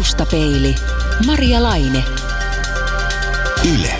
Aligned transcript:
Taustapeili. 0.00 0.74
Maria 1.26 1.62
Laine. 1.62 2.04
Yle. 3.74 3.90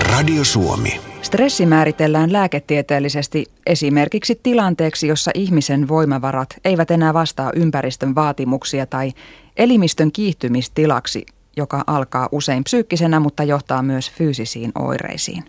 Radio 0.00 0.44
Suomi. 0.44 1.00
Stressi 1.22 1.66
määritellään 1.66 2.32
lääketieteellisesti 2.32 3.46
esimerkiksi 3.66 4.40
tilanteeksi, 4.42 5.08
jossa 5.08 5.30
ihmisen 5.34 5.88
voimavarat 5.88 6.48
eivät 6.64 6.90
enää 6.90 7.14
vastaa 7.14 7.52
ympäristön 7.56 8.14
vaatimuksia 8.14 8.86
tai 8.86 9.12
elimistön 9.56 10.12
kiihtymistilaksi, 10.12 11.26
joka 11.56 11.84
alkaa 11.86 12.28
usein 12.32 12.64
psyykkisenä, 12.64 13.20
mutta 13.20 13.42
johtaa 13.44 13.82
myös 13.82 14.10
fyysisiin 14.10 14.72
oireisiin. 14.74 15.44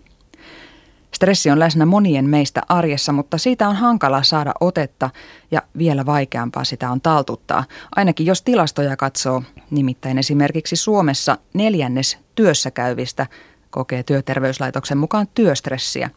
Stressi 1.20 1.50
on 1.50 1.58
läsnä 1.58 1.86
monien 1.86 2.28
meistä 2.28 2.60
arjessa, 2.68 3.12
mutta 3.12 3.38
siitä 3.38 3.68
on 3.68 3.76
hankala 3.76 4.22
saada 4.22 4.52
otetta 4.60 5.10
ja 5.50 5.62
vielä 5.78 6.06
vaikeampaa 6.06 6.64
sitä 6.64 6.90
on 6.90 7.00
taltuttaa. 7.00 7.64
Ainakin 7.96 8.26
jos 8.26 8.42
tilastoja 8.42 8.96
katsoo, 8.96 9.42
nimittäin 9.70 10.18
esimerkiksi 10.18 10.76
Suomessa 10.76 11.38
neljännes 11.54 12.18
työssä 12.34 12.70
käyvistä 12.70 13.26
kokee 13.70 14.02
työterveyslaitoksen 14.02 14.98
mukaan 14.98 15.28
työstressiä. 15.34 16.10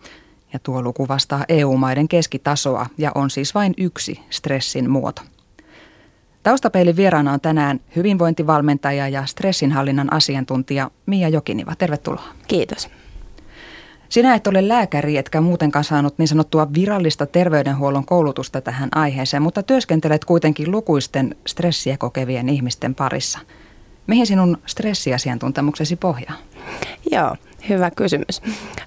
Ja 0.54 0.60
tuo 0.60 0.82
luku 0.82 1.08
vastaa 1.08 1.46
EU-maiden 1.50 2.08
keskitasoa 2.08 2.86
ja 2.98 3.12
on 3.16 3.30
siis 3.30 3.56
vain 3.56 3.74
yksi 3.78 4.20
stressin 4.30 4.90
muoto. 4.90 5.22
Taustapeilin 6.44 6.96
vieraana 6.96 7.34
on 7.34 7.42
tänään 7.42 7.80
hyvinvointivalmentaja 7.96 9.08
ja 9.08 9.26
stressinhallinnan 9.26 10.14
asiantuntija 10.14 10.92
Mia 11.06 11.30
Jokiniva. 11.30 11.76
Tervetuloa. 11.76 12.24
Kiitos. 12.48 13.03
Sinä 14.14 14.36
et 14.36 14.48
ole 14.48 14.68
lääkäri, 14.68 15.18
etkä 15.18 15.42
muutenkaan 15.42 15.84
saanut 15.84 16.18
niin 16.18 16.28
sanottua 16.28 16.68
virallista 16.74 17.26
terveydenhuollon 17.26 18.06
koulutusta 18.06 18.62
tähän 18.62 18.90
aiheeseen, 18.96 19.44
mutta 19.44 19.64
työskentelet 19.64 20.26
kuitenkin 20.26 20.72
lukuisten 20.72 21.36
stressiä 21.48 21.98
kokevien 21.98 22.50
ihmisten 22.50 22.96
parissa. 22.96 23.40
Mihin 24.08 24.28
sinun 24.28 24.58
stressiasiantuntemuksesi 24.66 25.96
pohjaa? 25.96 26.34
Joo, 27.12 27.36
hyvä 27.70 27.92
kysymys. 27.92 28.42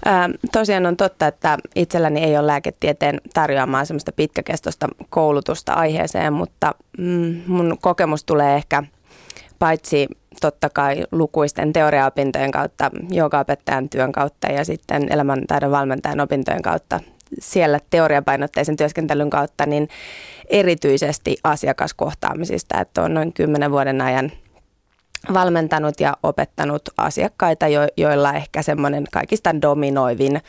Ää, 0.05 0.31
tosiaan 0.53 0.87
on 0.87 0.97
totta, 0.97 1.27
että 1.27 1.59
itselläni 1.75 2.21
ei 2.21 2.39
ole 2.39 2.47
lääketieteen 2.47 3.21
tarjoamaa 3.35 3.85
semmoista 3.85 4.13
pitkäkestoista 4.13 4.89
koulutusta 5.11 5.73
aiheeseen, 5.73 6.33
mutta 6.33 6.75
mm, 6.99 7.43
mun 7.47 7.79
kokemus 7.81 8.25
tulee 8.25 8.57
ehkä 8.57 8.83
paitsi 9.59 10.09
totta 10.41 10.71
kai 10.71 11.05
lukuisten 11.13 11.73
teoriaopintojen 11.73 12.51
kautta, 12.51 12.91
joogaopettajan 13.11 13.89
työn 13.89 14.13
kautta 14.13 14.47
ja 14.47 14.65
sitten 14.65 15.13
elämäntaidon 15.13 15.71
valmentajan 15.71 16.21
opintojen 16.21 16.63
kautta 16.63 17.01
siellä 17.39 17.81
teoriapainotteisen 17.91 18.77
työskentelyn 18.77 19.31
kautta, 19.31 19.67
niin 19.67 19.89
erityisesti 20.49 21.37
asiakaskohtaamisista, 21.45 22.81
että 22.81 23.03
on 23.03 23.15
noin 23.15 23.33
kymmenen 23.33 23.71
vuoden 23.71 24.01
ajan 24.01 24.33
valmentanut 25.35 26.01
ja 26.01 26.17
opettanut 26.23 26.83
asiakkaita, 26.97 27.69
jo, 27.69 27.81
joilla 27.97 28.33
ehkä 28.33 28.63
semmoinen 28.63 29.05
kaikista 29.13 29.63
dominoivin 29.63 30.41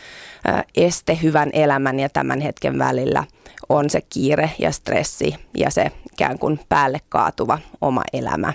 este 0.76 1.20
hyvän 1.24 1.50
elämän 1.54 2.00
ja 2.00 2.10
tämän 2.10 2.42
hetken 2.42 2.80
välillä 2.80 3.24
on 3.70 3.90
se 3.90 4.02
kiire 4.02 4.52
ja 4.60 4.72
stressi 4.72 5.36
ja 5.58 5.72
se 5.72 5.92
ikään 6.14 6.40
kuin 6.40 6.60
päälle 6.70 7.00
kaatuva 7.10 7.60
oma 7.82 8.04
elämä. 8.14 8.54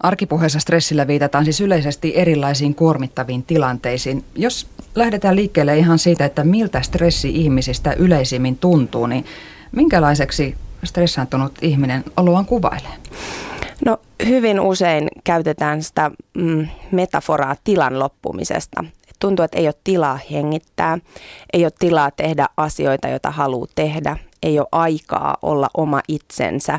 Arkipuheessa 0.00 0.58
stressillä 0.58 1.06
viitataan 1.06 1.44
siis 1.44 1.60
yleisesti 1.60 2.12
erilaisiin 2.16 2.74
kuormittaviin 2.74 3.42
tilanteisiin. 3.42 4.24
Jos 4.34 4.66
lähdetään 4.94 5.36
liikkeelle 5.36 5.78
ihan 5.78 5.98
siitä, 5.98 6.24
että 6.24 6.44
miltä 6.44 6.82
stressi 6.82 7.30
ihmisistä 7.30 7.92
yleisimmin 7.92 8.58
tuntuu, 8.58 9.06
niin 9.06 9.24
minkälaiseksi 9.72 10.54
stressaantunut 10.84 11.52
ihminen 11.62 12.04
oloaan 12.16 12.46
kuvailee? 12.46 12.92
No 13.84 13.98
hyvin 14.26 14.60
usein 14.60 15.08
käytetään 15.24 15.82
sitä 15.82 16.10
mm, 16.34 16.68
metaforaa 16.90 17.56
tilan 17.64 17.98
loppumisesta. 17.98 18.84
Tuntuu, 19.18 19.44
että 19.44 19.58
ei 19.58 19.66
ole 19.66 19.74
tilaa 19.84 20.18
hengittää, 20.30 20.98
ei 21.52 21.64
ole 21.64 21.72
tilaa 21.78 22.10
tehdä 22.10 22.46
asioita, 22.56 23.08
joita 23.08 23.30
haluaa 23.30 23.66
tehdä, 23.74 24.16
ei 24.42 24.58
ole 24.58 24.68
aikaa 24.72 25.36
olla 25.42 25.68
oma 25.74 26.00
itsensä. 26.08 26.78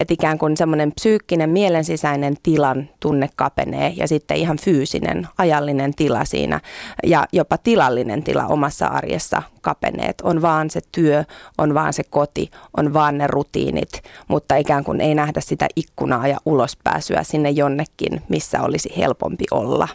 Että 0.00 0.14
ikään 0.14 0.38
kuin 0.38 0.56
semmoinen 0.56 0.92
psyykkinen, 0.92 1.50
mielensisäinen 1.50 2.36
tilan 2.42 2.88
tunne 3.00 3.28
kapenee 3.36 3.92
ja 3.96 4.08
sitten 4.08 4.36
ihan 4.36 4.56
fyysinen, 4.56 5.28
ajallinen 5.38 5.94
tila 5.94 6.24
siinä 6.24 6.60
ja 7.06 7.26
jopa 7.32 7.58
tilallinen 7.58 8.22
tila 8.22 8.46
omassa 8.46 8.86
arjessa 8.86 9.42
kapenee. 9.60 10.08
Et 10.08 10.20
on 10.20 10.42
vaan 10.42 10.70
se 10.70 10.80
työ, 10.92 11.24
on 11.58 11.74
vaan 11.74 11.92
se 11.92 12.04
koti, 12.04 12.50
on 12.76 12.94
vaan 12.94 13.18
ne 13.18 13.26
rutiinit, 13.26 14.02
mutta 14.28 14.56
ikään 14.56 14.84
kuin 14.84 15.00
ei 15.00 15.14
nähdä 15.14 15.40
sitä 15.40 15.66
ikkunaa 15.76 16.28
ja 16.28 16.38
ulospääsyä 16.46 17.22
sinne 17.22 17.50
jonnekin, 17.50 18.22
missä 18.28 18.62
olisi 18.62 18.94
helpompi 18.96 19.44
olla. 19.50 19.88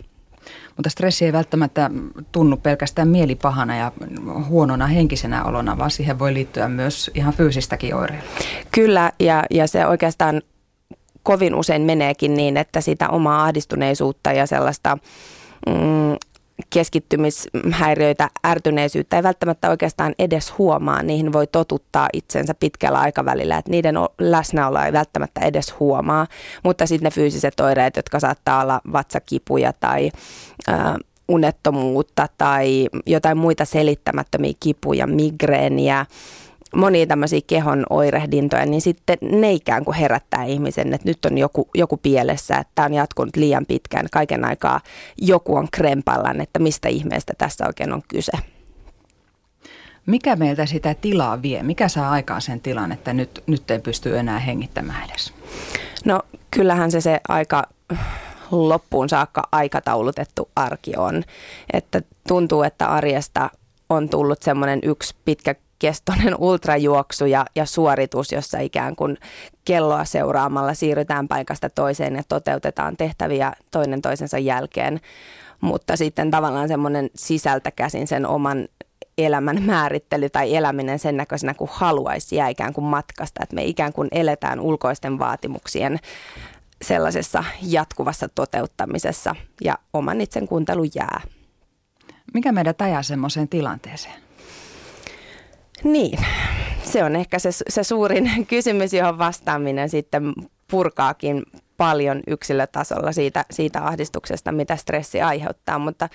Mutta 0.81 0.89
stressi 0.89 1.25
ei 1.25 1.33
välttämättä 1.33 1.89
tunnu 2.31 2.57
pelkästään 2.57 3.07
mielipahana 3.07 3.77
ja 3.77 3.91
huonona 4.49 4.87
henkisenä 4.87 5.43
olona, 5.43 5.77
vaan 5.77 5.91
siihen 5.91 6.19
voi 6.19 6.33
liittyä 6.33 6.67
myös 6.67 7.11
ihan 7.13 7.33
fyysistäkin 7.33 7.95
oireilla. 7.95 8.25
Kyllä, 8.71 9.11
ja, 9.19 9.43
ja 9.51 9.67
se 9.67 9.85
oikeastaan 9.85 10.41
kovin 11.23 11.55
usein 11.55 11.81
meneekin 11.81 12.33
niin, 12.33 12.57
että 12.57 12.81
sitä 12.81 13.09
omaa 13.09 13.43
ahdistuneisuutta 13.43 14.31
ja 14.31 14.45
sellaista 14.45 14.97
mm, 15.67 16.17
keskittymishäiriöitä, 16.69 18.29
ärtyneisyyttä 18.45 19.15
ei 19.15 19.23
välttämättä 19.23 19.69
oikeastaan 19.69 20.15
edes 20.19 20.57
huomaa. 20.57 21.03
Niihin 21.03 21.33
voi 21.33 21.47
totuttaa 21.47 22.09
itsensä 22.13 22.53
pitkällä 22.53 22.99
aikavälillä, 22.99 23.57
että 23.57 23.71
niiden 23.71 23.95
läsnäoloa 24.19 24.85
ei 24.85 24.93
välttämättä 24.93 25.41
edes 25.41 25.79
huomaa. 25.79 26.27
Mutta 26.63 26.85
sitten 26.85 27.05
ne 27.05 27.11
fyysiset 27.11 27.59
oireet, 27.59 27.95
jotka 27.95 28.19
saattaa 28.19 28.61
olla 28.61 28.81
vatsakipuja 28.93 29.73
tai 29.73 30.11
äh, 30.69 30.95
unettomuutta 31.27 32.27
tai 32.37 32.87
jotain 33.05 33.37
muita 33.37 33.65
selittämättömiä 33.65 34.53
kipuja, 34.59 35.07
migreeniä, 35.07 36.05
monia 36.75 37.07
tämmöisiä 37.07 37.39
kehon 37.47 37.85
oirehdintoja, 37.89 38.65
niin 38.65 38.81
sitten 38.81 39.17
ne 39.21 39.51
ikään 39.51 39.85
kuin 39.85 39.95
herättää 39.95 40.43
ihmisen, 40.43 40.93
että 40.93 41.09
nyt 41.09 41.25
on 41.25 41.37
joku, 41.37 41.69
joku 41.75 41.97
pielessä, 41.97 42.57
että 42.57 42.71
tämä 42.75 42.85
on 42.85 42.93
jatkunut 42.93 43.35
liian 43.35 43.65
pitkään, 43.65 44.07
kaiken 44.11 44.45
aikaa 44.45 44.79
joku 45.17 45.55
on 45.55 45.67
krempallaan, 45.71 46.41
että 46.41 46.59
mistä 46.59 46.89
ihmeestä 46.89 47.33
tässä 47.37 47.67
oikein 47.67 47.93
on 47.93 48.01
kyse. 48.07 48.31
Mikä 50.05 50.35
meiltä 50.35 50.65
sitä 50.65 50.93
tilaa 50.93 51.41
vie? 51.41 51.63
Mikä 51.63 51.87
saa 51.87 52.11
aikaan 52.11 52.41
sen 52.41 52.61
tilan, 52.61 52.91
että 52.91 53.13
nyt, 53.13 53.43
nyt 53.47 53.71
ei 53.71 53.79
pysty 53.79 54.17
enää 54.17 54.39
hengittämään 54.39 55.09
edes? 55.09 55.33
No 56.05 56.21
kyllähän 56.51 56.91
se 56.91 57.01
se 57.01 57.19
aika 57.27 57.63
loppuun 58.51 59.09
saakka 59.09 59.43
aikataulutettu 59.51 60.49
arki 60.55 60.93
on. 60.97 61.23
Että 61.73 62.01
tuntuu, 62.27 62.63
että 62.63 62.87
arjesta 62.87 63.49
on 63.89 64.09
tullut 64.09 64.41
semmoinen 64.41 64.79
yksi 64.83 65.15
pitkä 65.25 65.55
kestoinen 65.81 66.35
ultrajuoksu 66.37 67.25
ja, 67.25 67.45
ja 67.55 67.65
suoritus, 67.65 68.31
jossa 68.31 68.59
ikään 68.59 68.95
kuin 68.95 69.17
kelloa 69.65 70.05
seuraamalla 70.05 70.73
siirrytään 70.73 71.27
paikasta 71.27 71.69
toiseen 71.69 72.15
ja 72.15 72.23
toteutetaan 72.29 72.97
tehtäviä 72.97 73.53
toinen 73.71 74.01
toisensa 74.01 74.37
jälkeen. 74.37 75.01
Mutta 75.61 75.95
sitten 75.95 76.31
tavallaan 76.31 76.67
semmoinen 76.67 77.09
sisältä 77.15 77.71
käsin 77.71 78.07
sen 78.07 78.25
oman 78.25 78.67
elämän 79.17 79.63
määrittely 79.63 80.29
tai 80.29 80.55
eläminen 80.55 80.99
sen 80.99 81.17
näköisenä 81.17 81.53
kuin 81.53 81.69
haluaisi 81.73 82.35
jää 82.35 82.47
ikään 82.47 82.73
kuin 82.73 82.85
matkasta. 82.85 83.43
Että 83.43 83.55
me 83.55 83.63
ikään 83.63 83.93
kuin 83.93 84.07
eletään 84.11 84.59
ulkoisten 84.59 85.19
vaatimuksien 85.19 85.99
sellaisessa 86.81 87.43
jatkuvassa 87.61 88.29
toteuttamisessa 88.35 89.35
ja 89.61 89.77
oman 89.93 90.21
itsen 90.21 90.47
kuuntelu 90.47 90.83
jää. 90.95 91.21
Mikä 92.33 92.51
meidät 92.51 92.81
ajaa 92.81 93.03
semmoiseen 93.03 93.47
tilanteeseen? 93.47 94.30
Niin, 95.83 96.19
se 96.83 97.03
on 97.03 97.15
ehkä 97.15 97.39
se, 97.39 97.49
se 97.69 97.83
suurin 97.83 98.31
kysymys, 98.47 98.93
johon 98.93 99.17
vastaaminen 99.17 99.89
sitten 99.89 100.33
purkaakin 100.71 101.43
paljon 101.77 102.21
yksilötasolla 102.27 103.11
siitä, 103.11 103.45
siitä 103.51 103.85
ahdistuksesta, 103.85 104.51
mitä 104.51 104.75
stressi 104.75 105.21
aiheuttaa, 105.21 105.79
mutta 105.79 106.09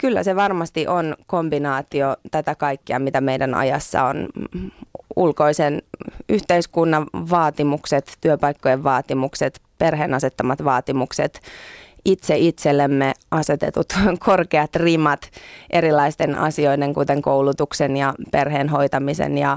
kyllä 0.00 0.22
se 0.22 0.36
varmasti 0.36 0.86
on 0.86 1.16
kombinaatio 1.26 2.16
tätä 2.30 2.54
kaikkea, 2.54 2.98
mitä 2.98 3.20
meidän 3.20 3.54
ajassa 3.54 4.04
on. 4.04 4.28
Ulkoisen 5.16 5.82
yhteiskunnan 6.28 7.06
vaatimukset, 7.12 8.16
työpaikkojen 8.20 8.84
vaatimukset, 8.84 9.60
perheen 9.78 10.14
asettamat 10.14 10.64
vaatimukset, 10.64 11.40
itse 12.04 12.36
itsellemme 12.36 13.12
asetetut 13.30 13.86
korkeat 14.26 14.76
rimat 14.76 15.30
erilaisten 15.70 16.34
asioiden, 16.34 16.94
kuten 16.94 17.22
koulutuksen 17.22 17.96
ja 17.96 18.14
perheen 18.30 18.68
hoitamisen 18.68 19.38
ja 19.38 19.56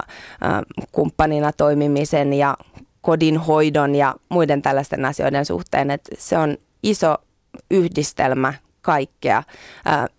kumppanina 0.92 1.52
toimimisen 1.52 2.34
ja 2.34 2.58
kodin 3.02 3.38
hoidon 3.38 3.96
ja 3.96 4.16
muiden 4.30 4.62
tällaisten 4.62 5.06
asioiden 5.06 5.46
suhteen. 5.46 5.92
että 5.92 6.16
se 6.18 6.38
on 6.38 6.58
iso 6.84 7.18
yhdistelmä 7.72 8.54
kaikkea, 8.82 9.44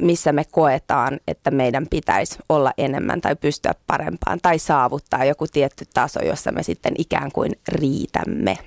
missä 0.02 0.32
me 0.32 0.44
koetaan, 0.50 1.20
että 1.28 1.50
meidän 1.50 1.86
pitäisi 1.90 2.38
olla 2.48 2.72
enemmän 2.78 3.20
tai 3.20 3.36
pystyä 3.36 3.74
parempaan 3.86 4.38
tai 4.42 4.58
saavuttaa 4.58 5.24
joku 5.24 5.46
tietty 5.52 5.84
taso, 5.94 6.20
jossa 6.24 6.52
me 6.52 6.62
sitten 6.62 6.94
ikään 6.98 7.32
kuin 7.32 7.52
riitämme. 7.68 8.58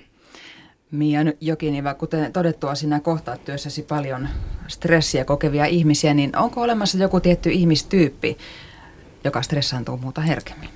Mia 0.92 1.20
Jokiniva, 1.42 1.94
kuten 1.94 2.34
todettua, 2.34 2.76
sinä 2.76 3.00
kohtaat 3.00 3.46
työssäsi 3.46 3.82
paljon 3.82 4.30
stressiä 4.68 5.26
kokevia 5.26 5.66
ihmisiä, 5.66 6.14
niin 6.14 6.38
onko 6.38 6.62
olemassa 6.62 6.98
joku 6.98 7.20
tietty 7.20 7.50
ihmistyyppi, 7.50 8.38
joka 9.24 9.42
stressaantuu 9.42 9.98
muuta 9.98 10.22
herkemmin? 10.22 10.70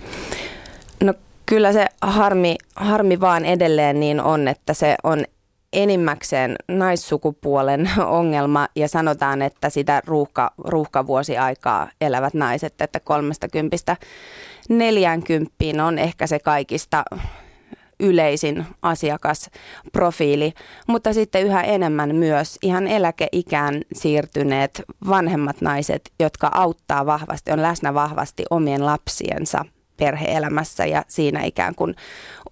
No 1.04 1.14
kyllä 1.46 1.74
se 1.74 1.86
harmi, 2.02 2.56
harmi 2.76 3.20
vaan 3.20 3.46
edelleen 3.46 4.00
niin 4.00 4.22
on, 4.22 4.48
että 4.48 4.74
se 4.74 4.96
on 5.04 5.24
enimmäkseen 5.74 6.56
naissukupuolen 6.68 7.90
ongelma 8.20 8.68
ja 8.76 8.88
sanotaan, 8.88 9.42
että 9.42 9.70
sitä 9.70 10.02
ruuhka, 10.06 10.54
ruuhkavuosiaikaa 10.58 11.90
elävät 12.02 12.34
naiset, 12.34 12.82
että 12.82 13.00
30 13.00 13.98
40 14.70 15.54
on 15.86 16.00
ehkä 16.00 16.28
se 16.28 16.40
kaikista 16.40 17.04
yleisin 18.00 18.66
asiakasprofiili, 18.82 20.54
mutta 20.88 21.14
sitten 21.14 21.44
yhä 21.44 21.62
enemmän 21.62 22.16
myös 22.16 22.58
ihan 22.62 22.88
eläkeikään 22.88 23.82
siirtyneet 23.94 24.82
vanhemmat 25.10 25.62
naiset, 25.62 26.12
jotka 26.20 26.52
auttaa 26.54 27.06
vahvasti, 27.06 27.52
on 27.52 27.62
läsnä 27.62 27.94
vahvasti 27.94 28.44
omien 28.50 28.86
lapsiensa 28.86 29.66
perheelämässä 29.98 30.86
ja 30.86 31.04
siinä 31.08 31.44
ikään 31.44 31.76
kuin 31.76 31.96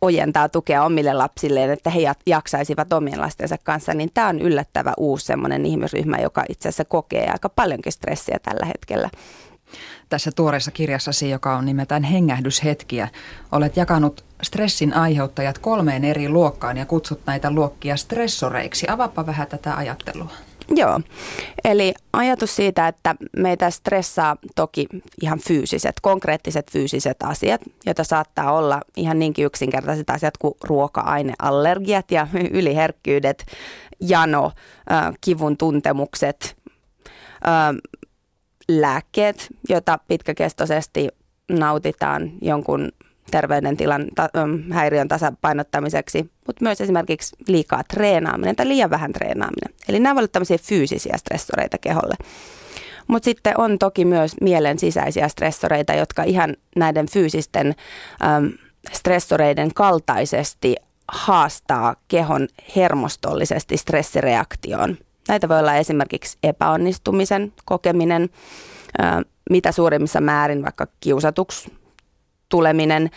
ojentaa 0.01 0.49
tukea 0.49 0.83
omille 0.83 1.13
lapsilleen, 1.13 1.71
että 1.71 1.89
he 1.89 1.99
jaksaisivat 2.25 2.93
omien 2.93 3.21
lastensa 3.21 3.55
kanssa, 3.63 3.93
niin 3.93 4.09
tämä 4.13 4.27
on 4.27 4.39
yllättävä 4.39 4.93
uusi 4.97 5.25
semmoinen 5.25 5.65
ihmisryhmä, 5.65 6.17
joka 6.17 6.43
itse 6.49 6.69
asiassa 6.69 6.85
kokee 6.85 7.29
aika 7.29 7.49
paljonkin 7.49 7.91
stressiä 7.91 8.39
tällä 8.43 8.65
hetkellä. 8.65 9.09
Tässä 10.11 10.31
tuoreessa 10.35 10.71
kirjassasi, 10.71 11.29
joka 11.29 11.57
on 11.57 11.65
nimeltään 11.65 12.03
Hengähdyshetkiä, 12.03 13.07
olet 13.51 13.77
jakanut 13.77 14.23
stressin 14.41 14.93
aiheuttajat 14.93 15.57
kolmeen 15.57 16.05
eri 16.05 16.29
luokkaan 16.29 16.77
ja 16.77 16.85
kutsut 16.85 17.21
näitä 17.25 17.51
luokkia 17.51 17.97
stressoreiksi. 17.97 18.85
Avaapa 18.89 19.25
vähän 19.25 19.47
tätä 19.47 19.75
ajattelua. 19.75 20.29
Joo, 20.69 21.01
eli 21.63 21.93
ajatus 22.13 22.55
siitä, 22.55 22.87
että 22.87 23.15
meitä 23.37 23.69
stressaa 23.69 24.35
toki 24.55 24.87
ihan 25.21 25.39
fyysiset, 25.39 25.95
konkreettiset 26.01 26.71
fyysiset 26.71 27.17
asiat, 27.23 27.61
joita 27.85 28.03
saattaa 28.03 28.51
olla 28.51 28.81
ihan 28.97 29.19
niinkin 29.19 29.45
yksinkertaiset 29.45 30.09
asiat 30.09 30.37
kuin 30.37 30.53
ruoka-aineallergiat 30.63 32.11
ja 32.11 32.27
yliherkkyydet, 32.59 33.45
jano, 33.99 34.51
kivun 35.21 35.57
tuntemukset, 35.57 36.55
lääkkeet, 38.79 39.47
joita 39.69 39.99
pitkäkestoisesti 40.07 41.09
nautitaan 41.51 42.31
jonkun 42.41 42.91
terveydentilan 43.31 44.07
ta- 44.15 44.29
häiriön 44.71 45.07
tasapainottamiseksi, 45.07 46.31
mutta 46.47 46.63
myös 46.63 46.81
esimerkiksi 46.81 47.35
liikaa 47.47 47.83
treenaaminen 47.83 48.55
tai 48.55 48.67
liian 48.67 48.89
vähän 48.89 49.13
treenaaminen. 49.13 49.73
Eli 49.89 49.99
nämä 49.99 50.19
ovat 50.19 50.31
tämmöisiä 50.31 50.57
fyysisiä 50.57 51.17
stressoreita 51.17 51.77
keholle. 51.77 52.15
Mutta 53.07 53.25
sitten 53.25 53.59
on 53.59 53.79
toki 53.79 54.05
myös 54.05 54.35
mielen 54.41 54.79
sisäisiä 54.79 55.27
stressoreita, 55.27 55.93
jotka 55.93 56.23
ihan 56.23 56.55
näiden 56.75 57.09
fyysisten 57.09 57.75
äm, 58.37 58.51
stressoreiden 58.93 59.73
kaltaisesti 59.73 60.75
haastaa 61.07 61.95
kehon 62.07 62.47
hermostollisesti 62.75 63.77
stressireaktioon. 63.77 64.97
Näitä 65.31 65.49
voi 65.49 65.59
olla 65.59 65.75
esimerkiksi 65.75 66.37
epäonnistumisen 66.43 67.53
kokeminen, 67.65 68.29
mitä 69.49 69.71
suurimmissa 69.71 70.21
määrin 70.21 70.63
vaikka 70.63 70.87
kiusatuksi 70.99 71.73
tuleminen, 72.49 73.09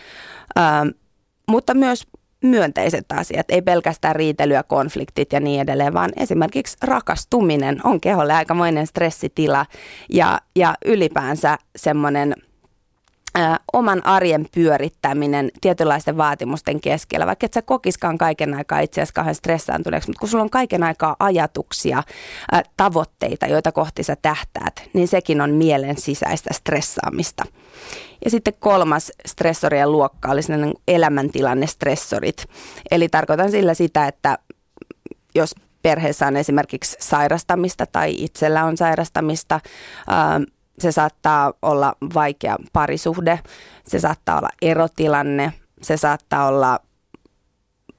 mutta 1.47 1.73
myös 1.73 2.07
myönteiset 2.43 3.05
asiat, 3.13 3.45
ei 3.49 3.61
pelkästään 3.61 4.15
riitelyä, 4.15 4.63
konfliktit 4.63 5.33
ja 5.33 5.39
niin 5.39 5.61
edelleen, 5.61 5.93
vaan 5.93 6.11
esimerkiksi 6.17 6.77
rakastuminen 6.81 7.79
on 7.83 8.01
keholle 8.01 8.33
aikamoinen 8.33 8.87
stressitila 8.87 9.65
ja, 10.09 10.39
ja 10.55 10.75
ylipäänsä 10.85 11.57
semmoinen– 11.75 12.35
oman 13.73 14.05
arjen 14.05 14.45
pyörittäminen 14.53 15.51
tietynlaisten 15.61 16.17
vaatimusten 16.17 16.81
keskellä, 16.81 17.25
vaikka 17.25 17.45
et 17.45 17.53
sä 17.53 17.61
kokiskaan 17.61 18.17
kaiken 18.17 18.53
aikaa 18.53 18.79
itse 18.79 19.01
asiassa 19.01 19.13
kauhean 19.13 19.35
stressaantuneeksi, 19.35 20.09
mutta 20.09 20.19
kun 20.19 20.29
sulla 20.29 20.43
on 20.43 20.49
kaiken 20.49 20.83
aikaa 20.83 21.15
ajatuksia, 21.19 22.03
ää, 22.51 22.63
tavoitteita, 22.77 23.47
joita 23.47 23.71
kohti 23.71 24.03
sä 24.03 24.15
tähtäät, 24.21 24.83
niin 24.93 25.07
sekin 25.07 25.41
on 25.41 25.49
mielen 25.49 25.97
sisäistä 25.97 26.53
stressaamista. 26.53 27.43
Ja 28.25 28.31
sitten 28.31 28.53
kolmas 28.59 29.11
stressorien 29.25 29.91
luokka 29.91 30.31
oli 30.31 30.41
elämäntilanne 30.87 31.67
stressorit. 31.67 32.45
Eli 32.91 33.09
tarkoitan 33.09 33.51
sillä 33.51 33.73
sitä, 33.73 34.07
että 34.07 34.37
jos 35.35 35.55
perheessä 35.81 36.27
on 36.27 36.37
esimerkiksi 36.37 36.97
sairastamista 36.99 37.85
tai 37.85 38.15
itsellä 38.17 38.63
on 38.63 38.77
sairastamista, 38.77 39.59
se 40.79 40.91
saattaa 40.91 41.53
olla 41.61 41.95
vaikea 42.13 42.55
parisuhde, 42.73 43.39
se 43.87 43.99
saattaa 43.99 44.37
olla 44.37 44.49
erotilanne, 44.61 45.53
se 45.81 45.97
saattaa 45.97 46.47
olla 46.47 46.79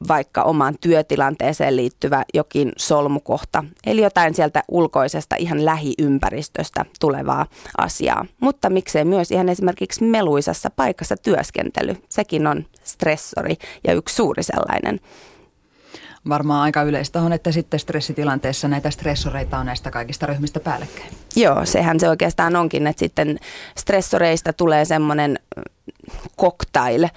vaikka 0.08 0.42
omaan 0.42 0.74
työtilanteeseen 0.80 1.76
liittyvä 1.76 2.24
jokin 2.34 2.72
solmukohta, 2.76 3.64
eli 3.86 4.02
jotain 4.02 4.34
sieltä 4.34 4.62
ulkoisesta 4.68 5.36
ihan 5.38 5.64
lähiympäristöstä 5.64 6.84
tulevaa 7.00 7.46
asiaa. 7.78 8.26
Mutta 8.40 8.70
miksei 8.70 9.04
myös 9.04 9.30
ihan 9.30 9.48
esimerkiksi 9.48 10.04
meluisassa 10.04 10.70
paikassa 10.70 11.16
työskentely, 11.16 11.96
sekin 12.08 12.46
on 12.46 12.64
stressori 12.84 13.56
ja 13.86 13.92
yksi 13.92 14.14
suuri 14.14 14.42
sellainen 14.42 15.00
varmaan 16.28 16.62
aika 16.62 16.82
yleistä 16.82 17.20
on, 17.20 17.32
että 17.32 17.52
sitten 17.52 17.80
stressitilanteessa 17.80 18.68
näitä 18.68 18.90
stressoreita 18.90 19.58
on 19.58 19.66
näistä 19.66 19.90
kaikista 19.90 20.26
ryhmistä 20.26 20.60
päällekkäin. 20.60 21.08
Joo, 21.36 21.64
sehän 21.64 22.00
se 22.00 22.08
oikeastaan 22.08 22.56
onkin, 22.56 22.86
että 22.86 23.00
sitten 23.00 23.38
stressoreista 23.78 24.52
tulee 24.52 24.84
semmoinen 24.84 25.38
cocktail, 26.40 27.08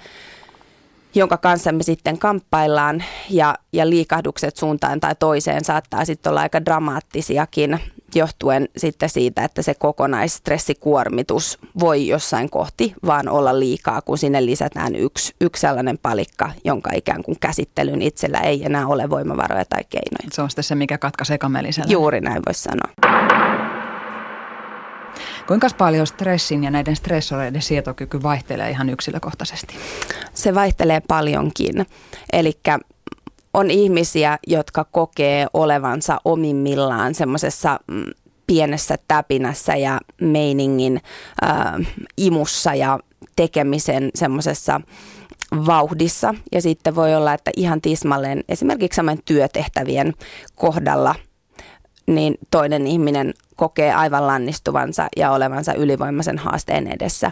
jonka 1.14 1.36
kanssa 1.36 1.72
me 1.72 1.82
sitten 1.82 2.18
kamppaillaan 2.18 3.04
ja, 3.30 3.54
ja 3.72 3.90
liikahdukset 3.90 4.56
suuntaan 4.56 5.00
tai 5.00 5.14
toiseen 5.18 5.64
saattaa 5.64 6.04
sitten 6.04 6.30
olla 6.30 6.40
aika 6.40 6.64
dramaattisiakin 6.64 7.80
johtuen 8.14 8.68
sitten 8.76 9.08
siitä, 9.08 9.44
että 9.44 9.62
se 9.62 9.74
kokonaisstressikuormitus 9.74 11.58
voi 11.80 12.06
jossain 12.06 12.50
kohti 12.50 12.94
vaan 13.06 13.28
olla 13.28 13.58
liikaa, 13.58 14.02
kun 14.02 14.18
sinne 14.18 14.46
lisätään 14.46 14.96
yksi, 14.96 15.34
yksi 15.40 15.60
sellainen 15.60 15.98
palikka, 15.98 16.52
jonka 16.64 16.90
ikään 16.94 17.22
kuin 17.22 17.40
käsittelyn 17.40 18.02
itsellä 18.02 18.38
ei 18.38 18.64
enää 18.64 18.86
ole 18.86 19.10
voimavaroja 19.10 19.64
tai 19.64 19.84
keinoja. 19.90 20.30
Se 20.32 20.42
on 20.42 20.50
sitten 20.50 20.64
se, 20.64 20.74
mikä 20.74 20.98
katkaisee 20.98 21.38
kamelisen. 21.38 21.84
Juuri 21.88 22.20
näin 22.20 22.42
voisi 22.46 22.62
sanoa. 22.62 22.92
Kuinka 25.46 25.68
paljon 25.78 26.06
stressin 26.06 26.64
ja 26.64 26.70
näiden 26.70 26.96
stressoreiden 26.96 27.62
sietokyky 27.62 28.22
vaihtelee 28.22 28.70
ihan 28.70 28.90
yksilökohtaisesti? 28.90 29.74
Se 30.34 30.54
vaihtelee 30.54 31.02
paljonkin. 31.08 31.86
Eli 32.32 32.52
on 33.54 33.70
ihmisiä, 33.70 34.38
jotka 34.46 34.84
kokee 34.84 35.46
olevansa 35.54 36.20
omimmillaan 36.24 37.14
semmoisessa 37.14 37.80
mm, 37.86 38.04
pienessä 38.46 38.96
täpinässä 39.08 39.76
ja 39.76 40.00
meiningin 40.20 41.00
äh, 41.44 41.86
imussa 42.16 42.74
ja 42.74 42.98
tekemisen 43.36 44.10
semmoisessa 44.14 44.80
vauhdissa. 45.66 46.34
Ja 46.52 46.62
sitten 46.62 46.94
voi 46.94 47.14
olla, 47.14 47.34
että 47.34 47.50
ihan 47.56 47.80
tismalleen 47.80 48.44
esimerkiksi 48.48 48.96
saman 48.96 49.18
työtehtävien 49.24 50.14
kohdalla 50.54 51.14
niin 52.14 52.34
toinen 52.50 52.86
ihminen 52.86 53.34
kokee 53.56 53.92
aivan 53.92 54.26
lannistuvansa 54.26 55.08
ja 55.16 55.30
olevansa 55.30 55.74
ylivoimaisen 55.74 56.38
haasteen 56.38 56.86
edessä 56.86 57.30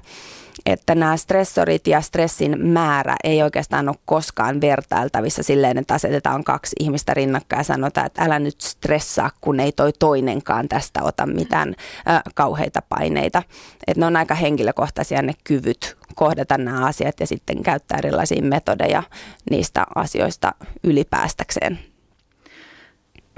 että 0.66 0.94
nämä 0.94 1.16
stressorit 1.16 1.86
ja 1.86 2.00
stressin 2.00 2.66
määrä 2.66 3.16
ei 3.24 3.42
oikeastaan 3.42 3.88
ole 3.88 3.96
koskaan 4.04 4.60
vertailtavissa 4.60 5.42
silleen, 5.42 5.78
että 5.78 5.94
asetetaan 5.94 6.44
kaksi 6.44 6.76
ihmistä 6.80 7.14
rinnakkain 7.14 7.60
ja 7.60 7.64
sanotaan, 7.64 8.06
että 8.06 8.24
älä 8.24 8.38
nyt 8.38 8.60
stressaa, 8.60 9.30
kun 9.40 9.60
ei 9.60 9.72
toi 9.72 9.92
toinenkaan 9.98 10.68
tästä 10.68 11.02
ota 11.02 11.26
mitään 11.26 11.74
äh, 12.08 12.22
kauheita 12.34 12.82
paineita. 12.88 13.42
Että 13.86 14.00
ne 14.00 14.06
on 14.06 14.16
aika 14.16 14.34
henkilökohtaisia 14.34 15.22
ne 15.22 15.34
kyvyt 15.44 15.96
kohdata 16.14 16.58
nämä 16.58 16.86
asiat 16.86 17.20
ja 17.20 17.26
sitten 17.26 17.62
käyttää 17.62 17.98
erilaisia 17.98 18.42
metodeja 18.42 19.02
niistä 19.50 19.86
asioista 19.94 20.52
ylipäästäkseen 20.84 21.78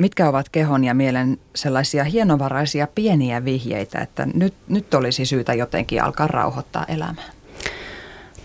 mitkä 0.01 0.29
ovat 0.29 0.49
kehon 0.49 0.85
ja 0.85 0.95
mielen 0.95 1.39
sellaisia 1.55 2.05
hienovaraisia 2.05 2.87
pieniä 2.95 3.45
vihjeitä, 3.45 3.99
että 3.99 4.27
nyt, 4.35 4.55
nyt 4.69 4.95
olisi 4.95 5.27
syytä 5.27 5.55
jotenkin 5.55 6.03
alkaa 6.03 6.27
rauhoittaa 6.27 6.85
elämää? 6.89 7.31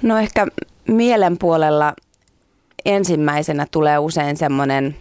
No 0.01 0.17
ehkä 0.17 0.47
mielen 0.88 1.38
puolella 1.38 1.93
ensimmäisenä 2.85 3.67
tulee 3.71 3.97
usein 3.97 4.38
semmoinen 4.38 4.95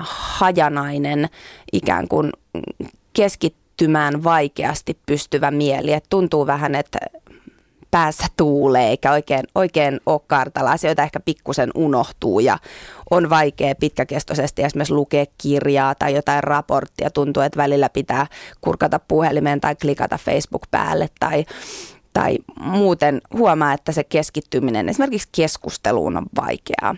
hajanainen 0.00 1.28
ikään 1.72 2.08
kuin 2.08 2.32
keskittymään 3.12 4.24
vaikeasti 4.24 4.98
pystyvä 5.06 5.50
mieli. 5.50 5.92
Et 5.92 6.04
tuntuu 6.10 6.46
vähän, 6.46 6.74
että 6.74 6.98
päässä 7.90 8.26
tuulee 8.36 8.88
eikä 8.88 9.12
oikein, 9.12 9.44
oikein 9.54 10.00
ole 10.06 10.20
kartalla. 10.26 10.70
Asioita 10.70 11.02
ehkä 11.02 11.20
pikkusen 11.20 11.70
unohtuu 11.74 12.40
ja 12.40 12.58
on 13.10 13.30
vaikea 13.30 13.74
pitkäkestoisesti 13.74 14.62
esimerkiksi 14.62 14.94
lukea 14.94 15.24
kirjaa 15.38 15.94
tai 15.94 16.14
jotain 16.14 16.44
raporttia. 16.44 17.10
Tuntuu, 17.10 17.42
että 17.42 17.56
välillä 17.56 17.88
pitää 17.88 18.26
kurkata 18.60 18.98
puhelimeen 18.98 19.60
tai 19.60 19.74
klikata 19.74 20.18
Facebook 20.18 20.62
päälle 20.70 21.08
tai 21.20 21.44
tai 22.12 22.38
muuten 22.60 23.20
huomaa, 23.34 23.72
että 23.72 23.92
se 23.92 24.04
keskittyminen 24.04 24.88
esimerkiksi 24.88 25.28
keskusteluun 25.36 26.16
on 26.16 26.26
vaikeaa. 26.36 26.96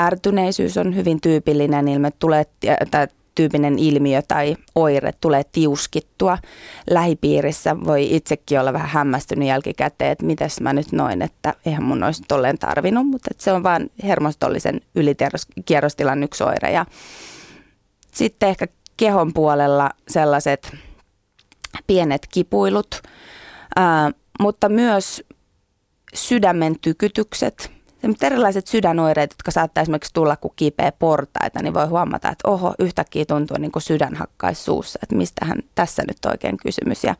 Ärtyneisyys 0.00 0.76
on 0.76 0.96
hyvin 0.96 1.20
tyypillinen 1.20 1.88
ilme, 1.88 2.10
tulee, 2.10 2.44
tyyppinen 3.34 3.78
ilmiö 3.78 4.22
tai 4.28 4.56
oire 4.74 5.12
tulee 5.20 5.42
tiuskittua 5.52 6.38
lähipiirissä. 6.90 7.76
Voi 7.84 8.16
itsekin 8.16 8.60
olla 8.60 8.72
vähän 8.72 8.88
hämmästynyt 8.88 9.48
jälkikäteen, 9.48 10.12
että 10.12 10.26
mitäs 10.26 10.60
mä 10.60 10.72
nyt 10.72 10.92
noin, 10.92 11.22
että 11.22 11.54
eihän 11.66 11.84
mun 11.84 12.02
olisi 12.02 12.22
tolleen 12.28 12.58
tarvinnut, 12.58 13.06
mutta 13.06 13.30
se 13.38 13.52
on 13.52 13.62
vain 13.62 13.90
hermostollisen 14.02 14.80
ylikierrostilan 14.94 16.22
yksi 16.22 16.44
oire. 16.44 16.72
Ja 16.72 16.86
sitten 18.12 18.48
ehkä 18.48 18.66
kehon 18.96 19.32
puolella 19.34 19.90
sellaiset 20.08 20.76
pienet 21.86 22.26
kipuilut, 22.32 23.02
ää, 23.76 24.10
mutta 24.40 24.68
myös 24.68 25.24
sydämen 26.14 26.78
tykytykset, 26.80 27.73
erilaiset 28.22 28.66
sydänoireet, 28.66 29.30
jotka 29.30 29.50
saattaa 29.50 29.82
esimerkiksi 29.82 30.14
tulla, 30.14 30.36
kun 30.36 30.50
kipeä 30.56 30.92
portaita, 30.92 31.62
niin 31.62 31.74
voi 31.74 31.86
huomata, 31.86 32.28
että 32.28 32.50
oho, 32.50 32.74
yhtäkkiä 32.78 33.24
tuntuu 33.24 33.56
niin 33.56 33.72
kuin 33.72 33.82
sydän 33.82 34.14
hakkaisi 34.14 34.62
suussa, 34.62 34.98
että 35.02 35.16
mistähän 35.16 35.58
tässä 35.74 36.02
nyt 36.08 36.24
oikein 36.24 36.56
kysymys. 36.56 37.04
Ja 37.04 37.14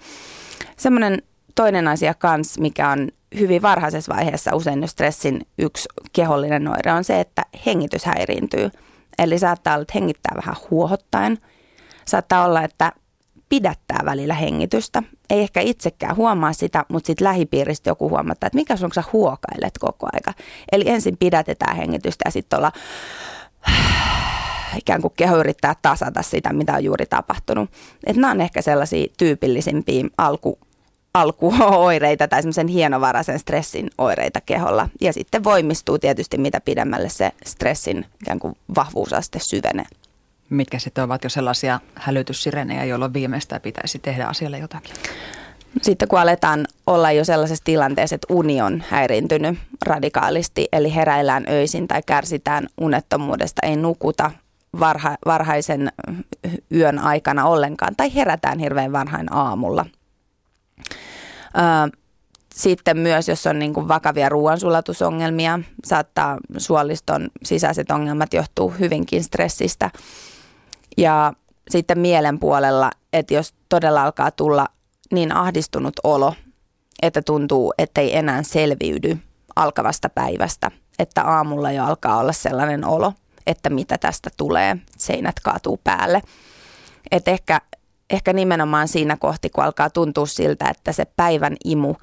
semmoinen 0.77 1.23
toinen 1.55 1.89
asia 1.89 2.15
kans, 2.15 2.59
mikä 2.59 2.89
on 2.89 3.09
hyvin 3.39 3.63
varhaisessa 3.63 4.15
vaiheessa 4.15 4.57
usein 4.57 4.81
jo 4.81 4.87
stressin 4.87 5.47
yksi 5.59 5.89
kehollinen 6.13 6.69
oire, 6.69 6.93
on 6.93 7.05
se, 7.05 7.21
että 7.21 7.43
hengitys 7.67 8.05
häiriintyy. 8.05 8.71
Eli 9.19 9.39
saattaa 9.39 9.75
olla, 9.75 9.83
että 9.83 9.93
hengittää 9.95 10.33
vähän 10.37 10.57
huohottaen. 10.71 11.39
Saattaa 12.07 12.45
olla, 12.45 12.63
että 12.63 12.93
pidättää 13.55 14.01
välillä 14.05 14.35
hengitystä. 14.35 15.03
Ei 15.31 15.41
ehkä 15.41 15.61
itsekään 15.61 16.17
huomaa 16.17 16.53
sitä, 16.53 16.85
mutta 16.89 17.07
sitten 17.07 17.25
lähipiiristä 17.25 17.91
joku 17.91 18.09
huomaa, 18.09 18.33
että 18.33 18.51
mikä 18.55 18.77
sun 18.77 18.93
sä 18.95 19.05
huokailet 19.13 19.79
koko 19.81 20.09
aika. 20.13 20.33
Eli 20.73 20.89
ensin 20.89 21.17
pidätetään 21.17 21.77
hengitystä 21.77 22.23
ja 22.25 22.31
sitten 22.31 22.59
olla 22.59 22.73
ikään 24.79 25.03
kuin 25.03 25.13
keho 25.17 25.37
yrittää 25.37 25.75
tasata 25.83 26.23
sitä, 26.23 26.53
mitä 26.53 26.75
on 26.75 26.85
juuri 26.85 27.07
tapahtunut. 27.07 27.71
Et 28.07 28.17
nämä 28.17 28.31
on 28.31 28.41
ehkä 28.41 28.63
sellaisia 28.63 29.07
tyypillisimpiä 29.19 30.05
alku, 30.19 30.59
alkuoireita 31.15 32.29
tai 32.29 32.43
semmoisen 32.43 32.69
hienovaraisen 32.69 33.39
stressin 33.39 33.91
oireita 33.99 34.41
keholla. 34.41 34.89
Ja 35.01 35.13
sitten 35.13 35.45
voimistuu 35.45 35.99
tietysti, 35.99 36.39
mitä 36.39 36.61
pidemmälle 36.61 37.09
se 37.09 37.33
stressin 37.47 38.07
ikään 38.23 38.39
kuin 38.39 38.57
vahvuusaste 38.75 39.39
syvenee 39.39 39.87
mitkä 40.51 40.79
sitten 40.79 41.05
ovat 41.05 41.25
jo 41.25 41.31
sellaisia 41.31 41.81
hälytyssirenejä, 41.95 42.85
jolloin 42.85 43.13
viimeistään 43.13 43.61
pitäisi 43.61 43.99
tehdä 43.99 44.27
asialle 44.27 44.59
jotakin? 44.59 44.95
Sitten 45.83 46.09
kun 46.09 46.19
aletaan 46.19 46.67
olla 46.87 47.13
jo 47.13 47.25
sellaisessa 47.25 47.65
tilanteessa, 47.65 48.15
että 48.15 48.35
uni 48.35 48.61
on 48.61 48.83
häiriintynyt 48.89 49.59
radikaalisti, 49.87 50.69
eli 50.73 50.95
heräillään 50.95 51.45
öisin 51.51 51.89
tai 51.89 52.03
kärsitään 52.07 52.67
unettomuudesta, 52.81 53.67
ei 53.67 53.77
nukuta 53.77 54.31
varha, 54.81 55.17
varhaisen 55.27 55.93
yön 56.73 56.99
aikana 56.99 57.45
ollenkaan 57.45 57.97
tai 57.97 58.15
herätään 58.15 58.59
hirveän 58.59 58.93
varhain 58.93 59.33
aamulla. 59.33 59.87
sitten 62.55 62.99
myös, 62.99 63.29
jos 63.29 63.47
on 63.47 63.59
niin 63.59 63.75
kuin 63.75 63.89
vakavia 63.89 64.29
ruoansulatusongelmia, 64.29 65.61
saattaa 65.85 66.39
suoliston 66.59 67.29
sisäiset 67.45 67.91
ongelmat 67.91 68.35
johtuu 68.35 68.71
hyvinkin 68.71 69.25
stressistä– 69.25 69.91
ja 70.97 71.33
sitten 71.71 71.99
mielen 71.99 72.41
puolella, 72.41 72.91
että 73.13 73.35
jos 73.35 73.55
todella 73.69 74.03
alkaa 74.03 74.31
tulla 74.31 74.67
niin 75.13 75.33
ahdistunut 75.33 75.95
olo, 76.05 76.35
että 77.03 77.23
tuntuu, 77.23 77.75
ettei 77.79 78.17
enää 78.17 78.43
selviydy 78.43 79.19
alkavasta 79.57 80.09
päivästä, 80.09 80.71
että 80.99 81.23
aamulla 81.23 81.73
jo 81.73 81.85
alkaa 81.85 82.19
olla 82.19 82.33
sellainen 82.33 82.85
olo, 82.85 83.13
että 83.47 83.71
mitä 83.71 83.99
tästä 83.99 84.31
tulee, 84.37 84.77
seinät 84.99 85.41
kaatuu 85.41 85.81
päälle. 85.85 86.23
Että 87.11 87.31
ehkä, 87.31 87.61
ehkä 88.11 88.33
nimenomaan 88.33 88.89
siinä 88.89 89.17
kohti, 89.17 89.51
kun 89.51 89.65
alkaa 89.65 89.91
tuntua 89.91 90.27
siltä, 90.27 90.69
että 90.69 90.93
se 90.93 91.05
päivän 91.17 91.57
imu 91.65 91.95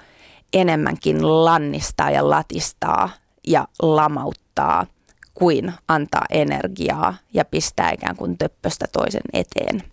enemmänkin 0.54 1.46
lannistaa 1.46 2.12
ja 2.12 2.30
latistaa 2.30 3.10
ja 3.48 3.68
lamauttaa– 3.82 4.86
kuin 5.34 5.74
antaa 5.88 6.26
energiaa 6.30 7.16
ja 7.34 7.46
pistää 7.46 7.92
ikään 7.92 8.16
kuin 8.16 8.38
töppöstä 8.38 8.86
toisen 8.92 9.22
eteen. 9.34 9.84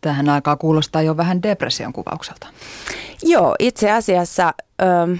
Tähän 0.00 0.28
aikaan 0.28 0.58
kuulostaa 0.58 1.02
jo 1.02 1.16
vähän 1.16 1.42
depression 1.42 1.92
kuvaukselta. 1.92 2.46
Joo, 3.22 3.54
itse 3.58 3.90
asiassa 3.90 4.54
ö, 4.82 5.16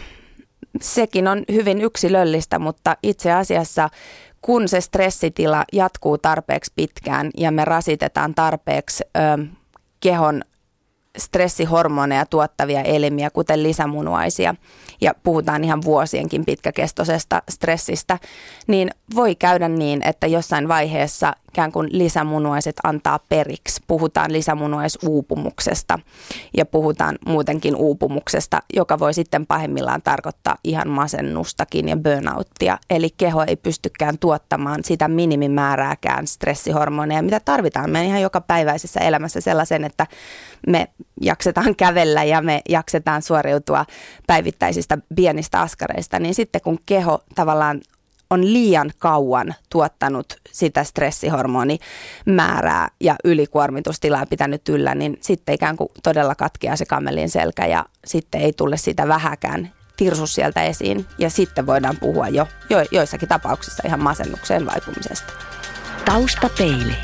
sekin 0.81 1.29
on 1.29 1.43
hyvin 1.53 1.81
yksilöllistä, 1.81 2.59
mutta 2.59 2.97
itse 3.03 3.33
asiassa 3.33 3.89
kun 4.43 4.69
se 4.69 4.81
stressitila 4.81 5.65
jatkuu 5.73 6.19
tarpeeksi 6.19 6.73
pitkään 6.77 7.31
ja 7.37 7.51
me 7.51 7.65
rasitetaan 7.65 8.35
tarpeeksi 8.35 9.05
ö, 9.17 9.47
kehon 10.01 10.43
stressihormoneja 11.19 12.27
tuottavia 12.27 12.83
elimiä, 12.83 13.31
kuten 13.31 13.63
lisämunuaisia, 13.63 14.55
ja 15.01 15.15
puhutaan 15.23 15.65
ihan 15.65 15.83
vuosienkin 15.85 16.45
pitkäkestoisesta 16.45 17.43
stressistä, 17.51 18.19
niin 18.67 18.91
voi 19.15 19.35
käydä 19.35 19.69
niin, 19.69 20.03
että 20.09 20.27
jossain 20.27 20.69
vaiheessa 20.69 21.33
ikään 21.55 21.73
kuin 21.73 21.89
lisämunuaiset 21.93 22.77
antaa 22.83 23.19
periksi. 23.29 23.83
Puhutaan 23.87 24.33
lisämunuaisuupumuksesta 24.33 25.99
ja 26.57 26.67
puhutaan 26.67 27.19
muutenkin 27.27 27.77
uupumuksesta, 27.77 28.61
joka 28.75 28.99
voi 28.99 29.15
sitten 29.15 29.47
pahimmillaan 29.47 30.03
tarkoittaa 30.03 30.57
ihan 30.65 30.89
masennustakin 30.89 31.89
ja 31.89 31.97
burnouttia. 31.97 32.79
Eli 32.91 33.11
keho 33.17 33.45
ei 33.47 33.57
pystykään 33.57 34.19
tuottamaan 34.19 34.85
sitä 34.85 35.09
minimimäärääkään 35.09 36.27
stressihormoneja, 36.27 37.23
mitä 37.23 37.41
tarvitaan 37.41 37.91
meidän 37.91 38.09
ihan 38.09 38.23
joka 38.23 38.41
päiväisessä 38.41 39.01
elämässä 39.01 39.41
sellaisen, 39.41 39.85
että 39.85 40.07
me 40.67 40.89
jaksetaan 41.21 41.77
kävellä 41.77 42.25
ja 42.25 42.43
me 42.43 42.63
jaksetaan 42.69 43.23
suoriutua 43.23 43.85
päivittäisistä 44.27 44.99
pienistä 45.17 45.61
askareista, 45.61 46.19
niin 46.19 46.35
sitten 46.35 46.61
kun 46.61 46.79
keho 46.87 47.21
tavallaan 47.35 47.81
on 48.35 48.53
liian 48.53 48.91
kauan 48.99 49.55
tuottanut 49.71 50.37
sitä 50.53 50.85
stressihormonimäärää 50.85 52.89
ja 53.01 53.17
ylikuormitustilaa 53.25 54.27
pitänyt 54.27 54.69
yllä, 54.69 54.95
niin 54.95 55.19
sitten 55.21 55.55
ikään 55.55 55.77
kuin 55.77 55.89
todella 56.03 56.35
katkeaa 56.35 56.77
se 56.77 56.85
kamelin 56.85 57.31
selkä 57.31 57.67
ja 57.67 57.87
sitten 58.05 58.41
ei 58.41 58.53
tule 58.53 58.77
sitä 58.77 59.09
vähäkään 59.09 59.73
tirsus 59.97 60.35
sieltä 60.35 60.63
esiin 60.63 61.07
ja 61.19 61.31
sitten 61.31 61.67
voidaan 61.67 61.97
puhua 62.01 62.29
jo, 62.29 62.49
jo 62.71 62.79
joissakin 62.91 63.29
tapauksissa 63.29 63.83
ihan 63.87 64.03
masennukseen 64.03 64.67
vaipumisesta. 64.67 65.33
Taustapeili. 66.05 66.97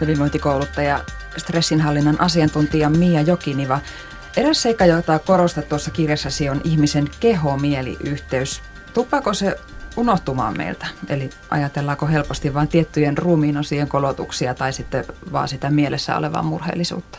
Hyvinvointikouluttaja, 0.00 1.00
stressinhallinnan 1.36 2.20
asiantuntija 2.20 2.90
Mia 2.90 3.20
Jokiniva– 3.20 3.80
Eräs 4.36 4.62
seikka, 4.62 4.86
jota 4.86 5.18
korostat 5.18 5.68
tuossa 5.68 5.90
kirjassasi, 5.90 6.48
on 6.48 6.60
ihmisen 6.64 7.08
keho-mieliyhteys. 7.20 8.62
Tuppaako 8.94 9.34
se 9.34 9.56
unohtumaan 9.96 10.56
meiltä? 10.56 10.86
Eli 11.08 11.30
ajatellaanko 11.50 12.06
helposti 12.06 12.54
vain 12.54 12.68
tiettyjen 12.68 13.18
ruumiinosien 13.18 13.88
kolotuksia 13.88 14.54
tai 14.54 14.72
sitten 14.72 15.04
vaan 15.32 15.48
sitä 15.48 15.70
mielessä 15.70 16.16
olevaa 16.16 16.42
murheellisuutta? 16.42 17.18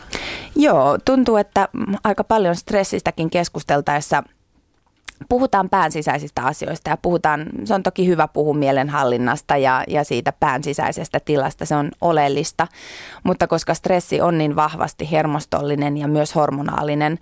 Joo, 0.56 0.98
tuntuu, 1.04 1.36
että 1.36 1.68
aika 2.04 2.24
paljon 2.24 2.56
stressistäkin 2.56 3.30
keskusteltaessa– 3.30 4.22
puhutaan 5.28 5.68
pään 5.68 5.92
sisäisistä 5.92 6.42
asioista 6.42 6.90
ja 6.90 6.96
puhutaan, 6.96 7.46
se 7.64 7.74
on 7.74 7.82
toki 7.82 8.06
hyvä 8.06 8.28
puhua 8.28 8.54
mielenhallinnasta 8.54 9.56
ja, 9.56 9.84
ja 9.88 10.04
siitä 10.04 10.32
pään 10.32 10.64
sisäisestä 10.64 11.20
tilasta, 11.24 11.64
se 11.64 11.76
on 11.76 11.90
oleellista, 12.00 12.66
mutta 13.24 13.46
koska 13.46 13.74
stressi 13.74 14.20
on 14.20 14.38
niin 14.38 14.56
vahvasti 14.56 15.10
hermostollinen 15.10 15.96
ja 15.96 16.08
myös 16.08 16.34
hormonaalinen 16.34 17.18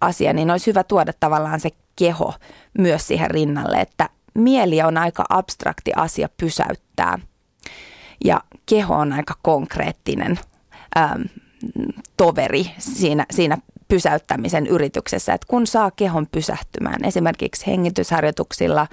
asia, 0.00 0.32
niin 0.32 0.50
olisi 0.50 0.66
hyvä 0.66 0.84
tuoda 0.84 1.12
tavallaan 1.20 1.60
se 1.60 1.70
keho 1.96 2.34
myös 2.78 3.08
siihen 3.08 3.30
rinnalle, 3.30 3.80
että 3.80 4.08
mieli 4.34 4.82
on 4.82 4.98
aika 4.98 5.24
abstrakti 5.28 5.92
asia 5.96 6.28
pysäyttää 6.36 7.18
ja 8.24 8.40
keho 8.66 8.94
on 8.94 9.12
aika 9.12 9.34
konkreettinen 9.42 10.38
ähm, 10.98 11.22
toveri 12.16 12.70
siinä, 12.78 13.26
siinä 13.30 13.58
pysäyttämisen 13.90 14.66
yrityksessä, 14.66 15.34
että 15.34 15.46
kun 15.48 15.66
saa 15.66 15.90
kehon 15.90 16.26
pysähtymään 16.32 17.04
esimerkiksi 17.04 17.66
hengitysharjoituksilla, 17.66 18.86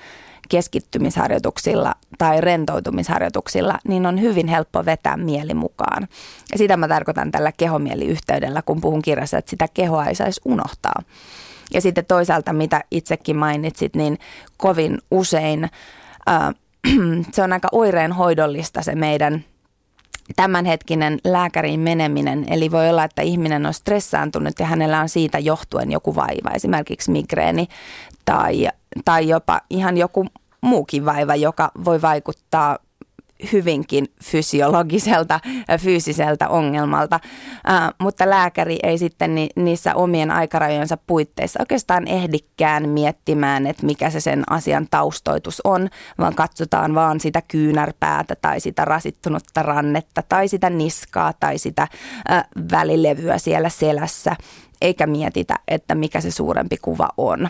keskittymisharjoituksilla 0.50 1.96
tai 2.18 2.42
rentoutumisharjoituksilla, 2.42 3.80
niin 3.88 4.06
on 4.06 4.22
hyvin 4.22 4.48
helppo 4.48 4.86
vetää 4.86 5.18
mieli 5.18 5.54
mukaan. 5.54 6.08
Ja 6.52 6.58
sitä 6.58 6.78
mä 6.78 6.88
tarkoitan 6.88 7.32
tällä 7.32 7.52
kehomieliyhteydellä, 7.52 8.62
kun 8.62 8.82
puhun 8.82 9.02
kirjassa, 9.02 9.38
että 9.38 9.50
sitä 9.50 9.68
kehoa 9.74 10.06
ei 10.06 10.16
saisi 10.16 10.42
unohtaa. 10.46 11.02
Ja 11.74 11.82
sitten 11.82 12.06
toisaalta, 12.06 12.54
mitä 12.54 12.84
itsekin 12.92 13.36
mainitsit, 13.36 13.96
niin 13.96 14.18
kovin 14.58 14.98
usein 15.12 15.64
äh, 16.30 16.56
se 17.34 17.44
on 17.44 17.54
aika 17.54 17.68
oireenhoidollista 17.72 18.82
se 18.82 18.96
meidän 18.96 19.44
tämänhetkinen 20.36 21.20
lääkäriin 21.24 21.80
meneminen. 21.80 22.46
Eli 22.50 22.72
voi 22.72 22.90
olla, 22.90 23.04
että 23.04 23.22
ihminen 23.22 23.66
on 23.66 23.74
stressaantunut 23.74 24.60
ja 24.60 24.66
hänellä 24.66 25.02
on 25.02 25.10
siitä 25.10 25.40
johtuen 25.40 25.92
joku 25.92 26.16
vaiva, 26.16 26.50
esimerkiksi 26.56 27.12
migreeni 27.12 27.68
tai, 28.26 28.68
tai 29.06 29.28
jopa 29.28 29.62
ihan 29.70 29.98
joku 29.98 30.26
muukin 30.62 31.06
vaiva, 31.06 31.36
joka 31.36 31.72
voi 31.86 32.02
vaikuttaa 32.02 32.78
hyvinkin 33.54 34.08
fysiologiselta, 34.24 35.40
fyysiseltä 35.80 36.50
ongelmalta, 36.50 37.20
äh, 37.70 37.94
mutta 38.00 38.30
lääkäri 38.30 38.80
ei 38.84 38.98
sitten 38.98 39.36
ni, 39.36 39.50
niissä 39.56 39.96
omien 39.96 40.32
aikarajojensa 40.32 40.98
puitteissa 41.08 41.60
oikeastaan 41.62 42.08
ehdikään 42.08 42.90
miettimään, 42.90 43.68
että 43.68 43.86
mikä 43.86 44.10
se 44.10 44.20
sen 44.20 44.44
asian 44.50 44.88
taustoitus 44.92 45.62
on, 45.64 45.90
vaan 46.18 46.36
katsotaan 46.36 46.96
vaan 46.96 47.20
sitä 47.20 47.42
kyynärpäätä 47.48 48.36
tai 48.36 48.60
sitä 48.60 48.86
rasittunutta 48.86 49.64
rannetta 49.64 50.24
tai 50.30 50.48
sitä 50.48 50.70
niskaa 50.70 51.34
tai 51.40 51.58
sitä 51.58 51.88
äh, 52.32 52.44
välilevyä 52.72 53.38
siellä 53.38 53.70
selässä, 53.70 54.36
eikä 54.82 55.08
mietitä, 55.08 55.56
että 55.68 55.96
mikä 55.96 56.22
se 56.22 56.32
suurempi 56.32 56.78
kuva 56.82 57.10
on. 57.18 57.50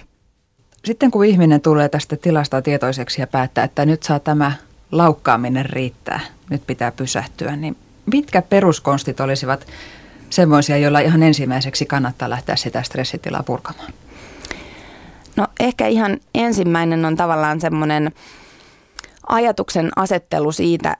Sitten 0.86 1.12
kun 1.12 1.26
ihminen 1.26 1.62
tulee 1.62 1.90
tästä 1.90 2.16
tilasta 2.18 2.62
tietoiseksi 2.62 3.22
ja 3.22 3.28
päättää, 3.28 3.64
että 3.64 3.86
nyt 3.86 4.04
saa 4.04 4.20
tämä 4.20 4.52
laukkaaminen 4.92 5.66
riittää, 5.66 6.20
nyt 6.50 6.68
pitää 6.68 6.92
pysähtyä, 6.92 7.56
niin 7.56 7.78
mitkä 8.06 8.42
peruskonstit 8.42 9.20
olisivat 9.20 9.68
semmoisia, 10.30 10.78
joilla 10.78 11.00
ihan 11.00 11.24
ensimmäiseksi 11.24 11.86
kannattaa 11.86 12.30
lähteä 12.30 12.56
sitä 12.56 12.84
stressitilaa 12.84 13.44
purkamaan? 13.44 13.94
No 15.36 15.48
ehkä 15.60 15.88
ihan 15.88 16.18
ensimmäinen 16.36 17.06
on 17.06 17.16
tavallaan 17.16 17.62
semmoinen 17.62 18.12
ajatuksen 19.30 19.90
asettelu 19.96 20.52
siitä, 20.52 20.98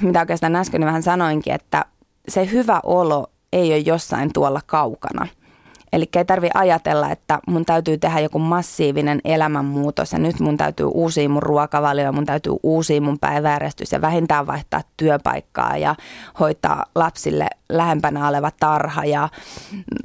mitä 0.00 0.20
oikeastaan 0.20 0.56
äsken 0.56 0.84
vähän 0.84 1.02
sanoinkin, 1.02 1.52
että 1.52 1.84
se 2.28 2.50
hyvä 2.50 2.80
olo 2.82 3.30
ei 3.52 3.72
ole 3.72 3.78
jossain 3.78 4.32
tuolla 4.32 4.60
kaukana– 4.66 5.26
Eli 5.94 6.08
ei 6.16 6.24
tarvi 6.24 6.48
ajatella, 6.54 7.10
että 7.10 7.38
mun 7.46 7.64
täytyy 7.64 7.98
tehdä 7.98 8.20
joku 8.20 8.38
massiivinen 8.38 9.20
elämänmuutos 9.24 10.12
ja 10.12 10.18
nyt 10.18 10.40
mun 10.40 10.56
täytyy 10.56 10.86
uusia 10.86 11.28
mun 11.28 11.42
ruokavalio, 11.42 12.12
mun 12.12 12.26
täytyy 12.26 12.52
uusia 12.62 13.00
mun 13.00 13.18
päiväjärjestys 13.18 13.92
ja 13.92 14.00
vähintään 14.00 14.46
vaihtaa 14.46 14.80
työpaikkaa 14.96 15.76
ja 15.76 15.94
hoitaa 16.40 16.84
lapsille 16.94 17.46
lähempänä 17.68 18.28
oleva 18.28 18.50
tarha. 18.60 19.04
Ja 19.04 19.28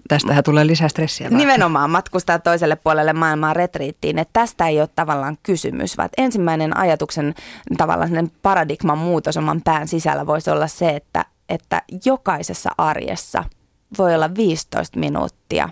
Tästähän 0.08 0.44
tulee 0.44 0.68
lisää 0.68 0.88
stressiä. 0.88 1.30
Nimenomaan 1.30 1.90
matkustaa 1.90 2.40
toiselle 2.40 2.76
puolelle 2.76 3.14
maailmaa 3.14 3.54
retriittiin, 3.54 4.20
että 4.20 4.40
tästä 4.40 4.68
ei 4.68 4.80
ole 4.80 4.90
tavallaan 4.96 5.38
kysymys, 5.44 5.98
vaan 5.98 6.10
ensimmäinen 6.18 6.78
ajatuksen 6.78 7.36
tavallaan 7.78 8.32
paradigman 8.42 8.98
muutos 8.98 9.38
oman 9.38 9.62
pään 9.62 9.88
sisällä 9.88 10.28
voisi 10.28 10.50
olla 10.50 10.68
se, 10.68 10.90
että, 10.90 11.26
että 11.50 11.82
jokaisessa 12.06 12.70
arjessa– 12.78 13.44
voi 13.98 14.16
olla 14.16 14.36
15 14.36 15.00
minuuttia 15.00 15.70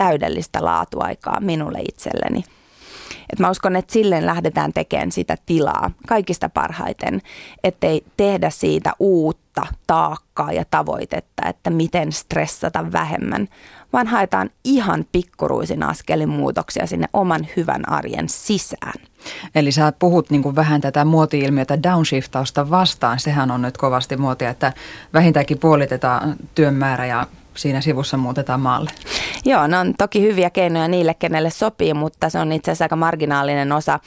täydellistä 0.00 0.64
laatuaikaa 0.64 1.40
minulle 1.40 1.78
itselleni. 1.88 2.44
Et 3.32 3.38
mä 3.38 3.50
uskon, 3.50 3.76
että 3.76 3.92
silleen 3.92 4.26
lähdetään 4.26 4.72
tekemään 4.72 5.12
sitä 5.12 5.36
tilaa 5.46 5.90
kaikista 6.06 6.48
parhaiten, 6.48 7.22
ettei 7.64 8.04
tehdä 8.16 8.50
siitä 8.50 8.92
uutta 8.98 9.66
taakkaa 9.86 10.52
ja 10.52 10.64
tavoitetta, 10.70 11.48
että 11.48 11.70
miten 11.70 12.12
stressata 12.12 12.92
vähemmän, 12.92 13.48
vaan 13.92 14.06
haetaan 14.06 14.50
ihan 14.64 15.04
pikkuruisin 15.12 15.82
askelin 15.82 16.28
muutoksia 16.28 16.86
sinne 16.86 17.06
oman 17.12 17.48
hyvän 17.56 17.88
arjen 17.88 18.28
sisään. 18.28 19.00
Eli 19.54 19.72
sä 19.72 19.92
puhut 19.98 20.30
niin 20.30 20.42
kuin 20.42 20.56
vähän 20.56 20.80
tätä 20.80 21.04
muoti-ilmiötä 21.04 21.82
downshiftausta 21.82 22.70
vastaan. 22.70 23.20
Sehän 23.20 23.50
on 23.50 23.62
nyt 23.62 23.76
kovasti 23.76 24.16
muotia, 24.16 24.50
että 24.50 24.72
vähintäänkin 25.14 25.58
puolitetaan 25.58 26.36
työn 26.54 26.74
määrä 26.74 27.06
ja 27.06 27.26
siinä 27.54 27.80
sivussa 27.80 28.16
muutetaan 28.16 28.60
maalle. 28.60 28.90
Joo, 29.44 29.66
ne 29.66 29.78
on 29.78 29.94
toki 29.98 30.22
hyviä 30.22 30.50
keinoja 30.50 30.88
niille, 30.88 31.14
kenelle 31.14 31.50
sopii, 31.50 31.94
mutta 31.94 32.30
se 32.30 32.38
on 32.38 32.52
itse 32.52 32.70
asiassa 32.70 32.84
aika 32.84 32.96
marginaalinen 32.96 33.72
osa 33.72 34.00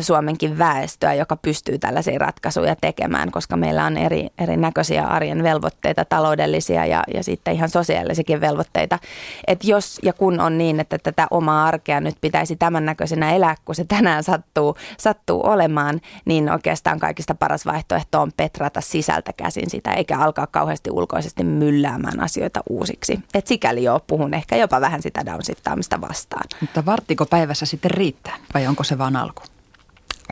Suomenkin 0.00 0.58
väestöä, 0.58 1.14
joka 1.14 1.36
pystyy 1.36 1.78
tällaisia 1.78 2.18
ratkaisuja 2.18 2.76
tekemään, 2.76 3.30
koska 3.30 3.56
meillä 3.56 3.84
on 3.84 3.96
eri, 3.96 4.26
erinäköisiä 4.38 5.04
arjen 5.04 5.42
velvoitteita, 5.42 6.04
taloudellisia 6.04 6.86
ja, 6.86 7.04
ja 7.14 7.22
sitten 7.22 7.54
ihan 7.54 7.68
sosiaalisiakin 7.68 8.40
velvoitteita. 8.40 8.98
Et 9.46 9.64
jos 9.64 9.98
ja 10.02 10.12
kun 10.12 10.40
on 10.40 10.58
niin, 10.58 10.80
että 10.80 10.98
tätä 10.98 11.26
omaa 11.30 11.66
arkea 11.66 12.00
nyt 12.00 12.16
pitäisi 12.20 12.56
tämän 12.56 12.84
näköisenä 12.84 13.32
elää, 13.32 13.54
kun 13.64 13.74
se 13.74 13.84
tänään 13.84 14.24
sattuu, 14.24 14.76
sattuu 14.98 15.46
olemaan, 15.46 16.00
niin 16.24 16.50
oikeastaan 16.50 16.98
kaikista 16.98 17.34
paras 17.34 17.66
vaihtoehto 17.66 18.20
on 18.20 18.32
petrata 18.36 18.80
sisältä 18.80 19.32
käsin 19.32 19.70
sitä, 19.70 19.92
eikä 19.92 20.18
alkaa 20.18 20.46
kauheasti 20.46 20.90
ulkoisesti 20.90 21.44
mylläämään 21.44 22.20
asioita 22.20 22.60
uusiksi. 22.70 23.20
Et 23.34 23.46
sikäli 23.46 23.84
jo 23.84 24.00
puhun 24.06 24.34
ehkä 24.34 24.56
jopa 24.66 24.80
vähän 24.80 25.02
sitä 25.02 25.26
downshiftaamista 25.26 26.00
vastaan. 26.00 26.44
Mutta 26.60 26.86
varttiko 26.86 27.26
päivässä 27.26 27.66
sitten 27.66 27.90
riittää 27.90 28.36
vai 28.54 28.66
onko 28.66 28.84
se 28.84 28.98
vain 28.98 29.16
alku? 29.16 29.42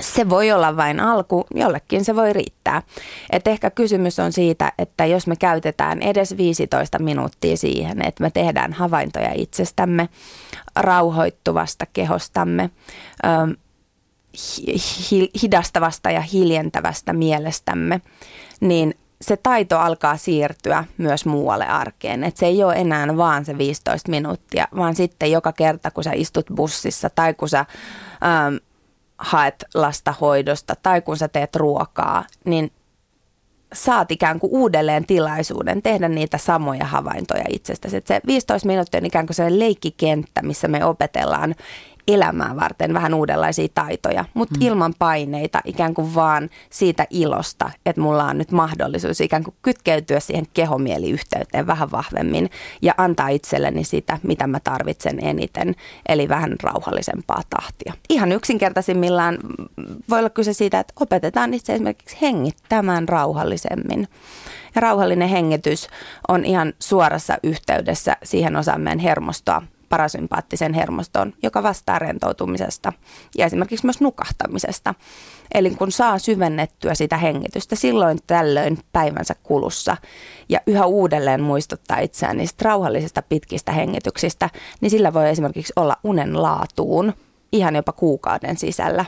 Se 0.00 0.28
voi 0.28 0.52
olla 0.52 0.76
vain 0.76 1.00
alku, 1.00 1.46
jollekin 1.54 2.04
se 2.04 2.16
voi 2.16 2.32
riittää. 2.32 2.82
Et 3.30 3.46
ehkä 3.46 3.70
kysymys 3.70 4.18
on 4.18 4.32
siitä, 4.32 4.72
että 4.78 5.06
jos 5.06 5.26
me 5.26 5.36
käytetään 5.36 6.02
edes 6.02 6.36
15 6.36 6.98
minuuttia 6.98 7.56
siihen, 7.56 8.06
että 8.06 8.22
me 8.22 8.30
tehdään 8.30 8.72
havaintoja 8.72 9.32
itsestämme, 9.34 10.08
rauhoittuvasta 10.76 11.86
kehostamme, 11.92 12.70
hidastavasta 15.42 16.10
ja 16.10 16.20
hiljentävästä 16.20 17.12
mielestämme, 17.12 18.00
niin 18.60 18.94
se 19.24 19.36
taito 19.36 19.78
alkaa 19.78 20.16
siirtyä 20.16 20.84
myös 20.98 21.26
muualle 21.26 21.66
arkeen. 21.66 22.24
Et 22.24 22.36
se 22.36 22.46
ei 22.46 22.64
ole 22.64 22.74
enää 22.74 23.16
vaan 23.16 23.44
se 23.44 23.58
15 23.58 24.10
minuuttia, 24.10 24.68
vaan 24.76 24.94
sitten 24.94 25.30
joka 25.30 25.52
kerta, 25.52 25.90
kun 25.90 26.04
sä 26.04 26.10
istut 26.14 26.46
bussissa 26.54 27.10
tai 27.10 27.34
kun 27.34 27.48
sä 27.48 27.58
ähm, 27.58 28.56
haet 29.18 29.64
lasta 29.74 30.14
hoidosta 30.20 30.74
tai 30.82 31.00
kun 31.00 31.16
sä 31.16 31.28
teet 31.28 31.56
ruokaa, 31.56 32.24
niin 32.44 32.70
saat 33.72 34.10
ikään 34.10 34.40
kuin 34.40 34.52
uudelleen 34.52 35.06
tilaisuuden 35.06 35.82
tehdä 35.82 36.08
niitä 36.08 36.38
samoja 36.38 36.84
havaintoja 36.84 37.44
itsestäsi. 37.48 37.96
Et 37.96 38.06
se 38.06 38.20
15 38.26 38.66
minuuttia 38.66 38.98
on 38.98 39.06
ikään 39.06 39.26
kuin 39.26 39.34
se 39.34 39.58
leikkikenttä, 39.58 40.42
missä 40.42 40.68
me 40.68 40.84
opetellaan 40.84 41.54
elämää 42.08 42.56
varten 42.56 42.94
vähän 42.94 43.14
uudenlaisia 43.14 43.68
taitoja, 43.74 44.24
mutta 44.34 44.54
mm. 44.60 44.66
ilman 44.66 44.94
paineita, 44.98 45.60
ikään 45.64 45.94
kuin 45.94 46.14
vaan 46.14 46.50
siitä 46.70 47.06
ilosta, 47.10 47.70
että 47.86 48.00
mulla 48.00 48.24
on 48.24 48.38
nyt 48.38 48.52
mahdollisuus 48.52 49.20
ikään 49.20 49.44
kuin 49.44 49.54
kytkeytyä 49.62 50.20
siihen 50.20 50.46
kehomieliyhteyteen 50.54 51.66
vähän 51.66 51.90
vahvemmin 51.90 52.50
ja 52.82 52.94
antaa 52.96 53.28
itselleni 53.28 53.84
sitä, 53.84 54.18
mitä 54.22 54.46
mä 54.46 54.60
tarvitsen 54.60 55.24
eniten, 55.24 55.74
eli 56.08 56.28
vähän 56.28 56.56
rauhallisempaa 56.62 57.42
tahtia. 57.50 57.92
Ihan 58.08 58.32
yksinkertaisimmillaan 58.32 59.38
voi 60.10 60.18
olla 60.18 60.30
kyse 60.30 60.52
siitä, 60.52 60.80
että 60.80 60.94
opetetaan 61.00 61.54
itse 61.54 61.74
esimerkiksi 61.74 62.16
hengittämään 62.22 63.08
rauhallisemmin. 63.08 64.08
Ja 64.74 64.80
rauhallinen 64.80 65.28
hengitys 65.28 65.88
on 66.28 66.44
ihan 66.44 66.72
suorassa 66.78 67.38
yhteydessä 67.42 68.16
siihen 68.24 68.56
osaan 68.56 68.80
meidän 68.80 68.98
hermostoa, 68.98 69.62
parasympaattisen 69.88 70.74
hermoston, 70.74 71.32
joka 71.42 71.62
vastaa 71.62 71.98
rentoutumisesta 71.98 72.92
ja 73.38 73.46
esimerkiksi 73.46 73.86
myös 73.86 74.00
nukahtamisesta. 74.00 74.94
Eli 75.54 75.70
kun 75.70 75.92
saa 75.92 76.18
syvennettyä 76.18 76.94
sitä 76.94 77.16
hengitystä 77.16 77.76
silloin 77.76 78.18
tällöin 78.26 78.78
päivänsä 78.92 79.34
kulussa 79.42 79.96
ja 80.48 80.60
yhä 80.66 80.86
uudelleen 80.86 81.42
muistuttaa 81.42 81.98
itseään 81.98 82.36
niistä 82.36 82.64
rauhallisista 82.64 83.22
pitkistä 83.22 83.72
hengityksistä, 83.72 84.50
niin 84.80 84.90
sillä 84.90 85.12
voi 85.12 85.30
esimerkiksi 85.30 85.72
olla 85.76 85.96
unen 86.04 86.42
laatuun 86.42 87.12
ihan 87.52 87.76
jopa 87.76 87.92
kuukauden 87.92 88.56
sisällä 88.56 89.04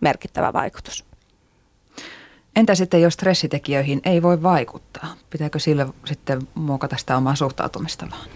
merkittävä 0.00 0.52
vaikutus. 0.52 1.04
Entä 2.56 2.74
sitten, 2.74 3.02
jos 3.02 3.14
stressitekijöihin 3.14 4.00
ei 4.04 4.22
voi 4.22 4.42
vaikuttaa? 4.42 5.14
Pitääkö 5.30 5.58
sille 5.58 5.86
sitten 6.04 6.48
muokata 6.54 6.96
sitä 6.96 7.16
omaa 7.16 7.34
suhtautumista 7.34 8.06
vaan? 8.10 8.28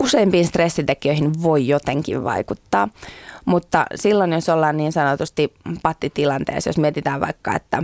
Useimpiin 0.00 0.46
stressitekijöihin 0.46 1.42
voi 1.42 1.68
jotenkin 1.68 2.24
vaikuttaa, 2.24 2.88
mutta 3.44 3.86
silloin 3.94 4.32
jos 4.32 4.48
ollaan 4.48 4.76
niin 4.76 4.92
sanotusti 4.92 5.54
pattitilanteessa, 5.82 6.70
jos 6.70 6.78
mietitään 6.78 7.20
vaikka, 7.20 7.56
että 7.56 7.82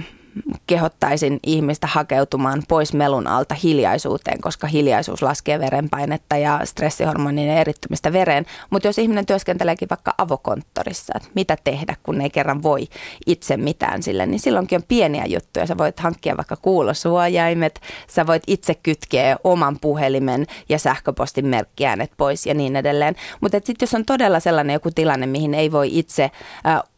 kehottaisin 0.66 1.40
ihmistä 1.47 1.87
hakeutumaan 1.87 2.62
pois 2.68 2.92
melun 2.92 3.27
alta 3.27 3.55
hiljaisuuteen, 3.55 4.40
koska 4.40 4.66
hiljaisuus 4.66 5.23
laskee 5.23 5.59
verenpainetta 5.59 6.37
ja 6.37 6.61
stressihormonin 6.64 7.51
erittymistä 7.51 8.12
vereen. 8.12 8.47
Mutta 8.70 8.88
jos 8.88 8.99
ihminen 8.99 9.27
työskenteleekin 9.27 9.88
vaikka 9.90 10.14
avokonttorissa, 10.18 11.12
että 11.16 11.29
mitä 11.35 11.57
tehdä, 11.64 11.97
kun 12.03 12.20
ei 12.20 12.31
kerran 12.31 12.62
voi 12.62 12.87
itse 13.27 13.57
mitään 13.57 14.03
sille, 14.03 14.27
niin 14.27 14.40
silloinkin 14.40 14.77
on 14.77 14.85
pieniä 14.88 15.25
juttuja. 15.27 15.66
Sä 15.66 15.79
voit 15.79 16.01
hankkia 16.01 16.37
vaikka 16.37 16.57
kuulosuojaimet, 16.57 17.81
sä 18.07 18.27
voit 18.27 18.42
itse 18.47 18.75
kytkeä 18.75 19.37
oman 19.44 19.79
puhelimen 19.81 20.47
ja 20.68 20.79
sähköpostin 20.79 21.47
merkkiäänet 21.47 22.11
pois 22.16 22.47
ja 22.47 22.55
niin 22.55 22.77
edelleen. 22.77 23.16
Mutta 23.40 23.57
sitten 23.57 23.87
jos 23.87 23.94
on 23.94 24.05
todella 24.05 24.40
sellainen 24.40 24.75
joku 24.75 24.90
tilanne, 24.90 25.27
mihin 25.27 25.55
ei 25.55 25.73
voi 25.73 25.99
itse 25.99 26.31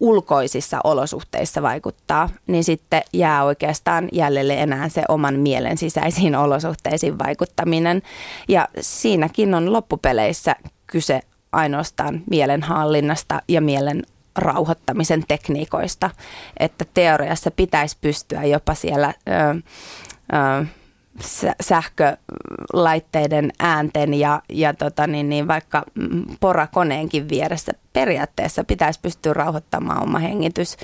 ulkoisissa 0.00 0.80
olosuhteissa 0.84 1.62
vaikuttaa, 1.62 2.28
niin 2.46 2.64
sitten 2.64 3.02
jää 3.12 3.25
oikeastaan 3.44 4.08
jäljelle 4.12 4.54
enää 4.54 4.88
se 4.88 5.02
oman 5.08 5.38
mielen 5.38 5.78
sisäisiin 5.78 6.36
olosuhteisiin 6.44 7.18
vaikuttaminen. 7.18 8.02
Ja 8.48 8.68
siinäkin 8.80 9.54
on 9.54 9.72
loppupeleissä 9.72 10.56
kyse 10.86 11.20
ainoastaan 11.52 12.22
mielenhallinnasta 12.30 13.42
ja 13.48 13.60
mielen 13.60 14.02
rauhoittamisen 14.36 15.24
tekniikoista, 15.28 16.10
että 16.60 16.84
teoriassa 16.94 17.50
pitäisi 17.50 17.96
pystyä 18.00 18.44
jopa 18.44 18.74
siellä 18.74 19.14
ö, 19.28 19.32
ö, 20.32 20.66
sähkölaitteiden 21.60 23.52
äänten 23.58 24.14
ja, 24.14 24.42
ja 24.48 24.74
tota 24.74 25.06
niin, 25.06 25.28
niin 25.28 25.48
vaikka 25.48 25.84
porakoneenkin 26.40 27.28
vieressä 27.28 27.72
periaatteessa 27.92 28.64
pitäisi 28.64 29.00
pystyä 29.02 29.32
rauhoittamaan 29.32 30.02
oma 30.02 30.18
hengitys 30.18 30.76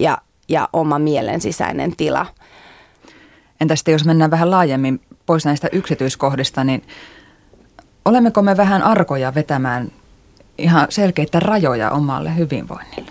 ja, 0.00 0.18
ja 0.48 0.68
oma 0.72 0.98
mielen 0.98 1.40
sisäinen 1.40 1.96
tila. 1.96 2.26
Entä 3.60 3.76
sitten 3.76 3.92
jos 3.92 4.04
mennään 4.04 4.30
vähän 4.30 4.50
laajemmin 4.50 5.00
pois 5.26 5.44
näistä 5.44 5.68
yksityiskohdista, 5.72 6.64
niin 6.64 6.82
olemmeko 8.04 8.42
me 8.42 8.56
vähän 8.56 8.82
arkoja 8.82 9.34
vetämään 9.34 9.92
ihan 10.58 10.86
selkeitä 10.90 11.40
rajoja 11.40 11.90
omalle 11.90 12.36
hyvinvoinnille? 12.36 13.10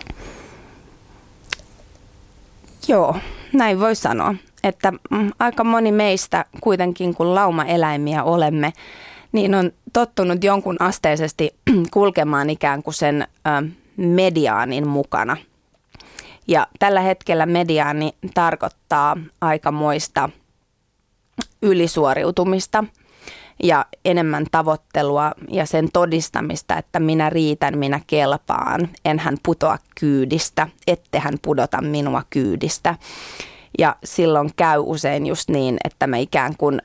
Joo, 2.87 3.15
näin 3.53 3.79
voi 3.79 3.95
sanoa 3.95 4.35
että 4.63 4.93
mm, 5.09 5.31
aika 5.39 5.63
moni 5.63 5.91
meistä 5.91 6.45
kuitenkin, 6.61 7.13
kun 7.13 7.35
laumaeläimiä 7.35 8.23
olemme, 8.23 8.73
niin 9.31 9.55
on 9.55 9.71
tottunut 9.93 10.43
jonkun 10.43 10.75
asteisesti 10.79 11.55
kulkemaan 11.93 12.49
ikään 12.49 12.83
kuin 12.83 12.93
sen 12.93 13.27
mediaanin 13.97 14.87
mukana. 14.87 15.37
Ja 16.47 16.67
tällä 16.79 17.01
hetkellä 17.01 17.45
mediaani 17.45 18.15
tarkoittaa 18.33 19.17
aikamoista 19.41 20.29
ylisuoriutumista 21.61 22.83
ja 23.63 23.85
enemmän 24.05 24.45
tavoittelua 24.51 25.31
ja 25.49 25.65
sen 25.65 25.89
todistamista, 25.93 26.77
että 26.77 26.99
minä 26.99 27.29
riitän, 27.29 27.77
minä 27.77 28.01
kelpaan, 28.07 28.89
enhän 29.05 29.37
putoa 29.43 29.77
kyydistä, 29.99 30.67
ettehän 30.87 31.33
pudota 31.41 31.81
minua 31.81 32.23
kyydistä. 32.29 32.95
Ja 33.79 33.95
silloin 34.03 34.49
käy 34.55 34.79
usein 34.85 35.25
just 35.25 35.49
niin, 35.49 35.77
että 35.83 36.07
me 36.07 36.21
ikään 36.21 36.53
kuin 36.57 36.81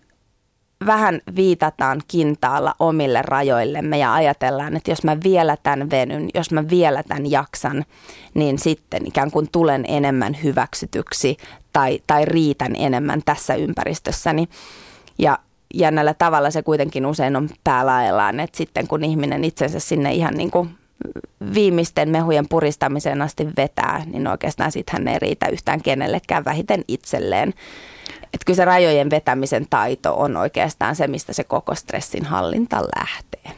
vähän 0.86 1.20
viitataan 1.36 2.02
kintaalla 2.08 2.74
omille 2.78 3.22
rajoillemme 3.22 3.98
ja 3.98 4.14
ajatellaan, 4.14 4.76
että 4.76 4.90
jos 4.90 5.04
mä 5.04 5.16
vielä 5.24 5.56
tämän 5.62 5.90
venyn, 5.90 6.28
jos 6.34 6.50
mä 6.50 6.68
vielä 6.70 7.02
tämän 7.02 7.30
jaksan, 7.30 7.84
niin 8.34 8.58
sitten 8.58 9.06
ikään 9.06 9.30
kuin 9.30 9.48
tulen 9.52 9.84
enemmän 9.88 10.36
hyväksytyksi 10.42 11.36
tai, 11.72 12.00
tai 12.06 12.24
riitän 12.24 12.72
enemmän 12.76 13.22
tässä 13.24 13.54
ympäristössäni. 13.54 14.48
Ja 15.18 15.38
jännällä 15.74 16.14
tavalla 16.14 16.50
se 16.50 16.62
kuitenkin 16.62 17.06
usein 17.06 17.36
on 17.36 17.48
päälaellaan, 17.64 18.40
että 18.40 18.56
sitten 18.56 18.88
kun 18.88 19.04
ihminen 19.04 19.44
itsensä 19.44 19.80
sinne 19.80 20.12
ihan 20.12 20.34
niin 20.34 20.50
kuin 20.50 20.70
viimeisten 21.54 22.08
mehujen 22.08 22.48
puristamiseen 22.48 23.22
asti 23.22 23.48
vetää, 23.56 24.02
niin 24.12 24.28
oikeastaan 24.28 24.72
sitten 24.72 24.92
hän 24.92 25.08
ei 25.08 25.18
riitä 25.18 25.48
yhtään 25.48 25.82
kenellekään 25.82 26.44
vähiten 26.44 26.84
itselleen. 26.88 27.54
Että 28.32 28.44
kyllä 28.46 28.56
se 28.56 28.64
rajojen 28.64 29.10
vetämisen 29.10 29.66
taito 29.70 30.14
on 30.14 30.36
oikeastaan 30.36 30.96
se, 30.96 31.06
mistä 31.06 31.32
se 31.32 31.44
koko 31.44 31.74
stressin 31.74 32.24
hallinta 32.24 32.82
lähtee. 32.96 33.52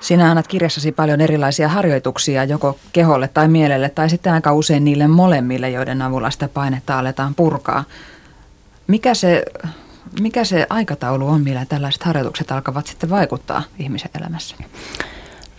Sinä 0.00 0.30
annat 0.30 0.48
kirjassasi 0.48 0.92
paljon 0.92 1.20
erilaisia 1.20 1.68
harjoituksia 1.68 2.44
joko 2.44 2.78
keholle 2.92 3.28
tai 3.28 3.48
mielelle 3.48 3.88
tai 3.88 4.10
sitten 4.10 4.32
aika 4.32 4.52
usein 4.52 4.84
niille 4.84 5.08
molemmille, 5.08 5.70
joiden 5.70 6.02
avulla 6.02 6.30
sitä 6.30 6.48
painetta 6.48 6.98
aletaan 6.98 7.34
purkaa. 7.34 7.84
Mikä 8.86 9.14
se 9.14 9.44
mikä 10.20 10.44
se 10.44 10.66
aikataulu 10.70 11.28
on, 11.28 11.40
millä 11.40 11.64
tällaiset 11.64 12.02
harjoitukset 12.02 12.52
alkavat 12.52 12.86
sitten 12.86 13.10
vaikuttaa 13.10 13.62
ihmisen 13.78 14.10
elämässä? 14.20 14.56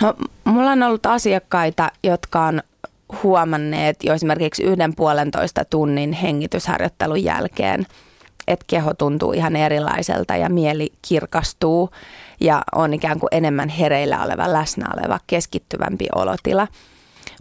No, 0.01 0.13
mulla 0.43 0.71
on 0.71 0.83
ollut 0.83 1.05
asiakkaita, 1.05 1.91
jotka 2.03 2.45
on 2.45 2.63
huomanneet 3.23 4.03
jo 4.03 4.13
esimerkiksi 4.13 4.63
yhden 4.63 4.95
puolentoista 4.95 5.65
tunnin 5.65 6.13
hengitysharjoittelun 6.13 7.23
jälkeen, 7.23 7.85
että 8.47 8.65
keho 8.67 8.93
tuntuu 8.93 9.33
ihan 9.33 9.55
erilaiselta 9.55 10.35
ja 10.35 10.49
mieli 10.49 10.93
kirkastuu 11.07 11.89
ja 12.39 12.63
on 12.75 12.93
ikään 12.93 13.19
kuin 13.19 13.29
enemmän 13.31 13.69
hereillä 13.69 14.23
oleva, 14.23 14.53
läsnä 14.53 14.85
oleva, 14.97 15.19
keskittyvämpi 15.27 16.07
olotila. 16.15 16.67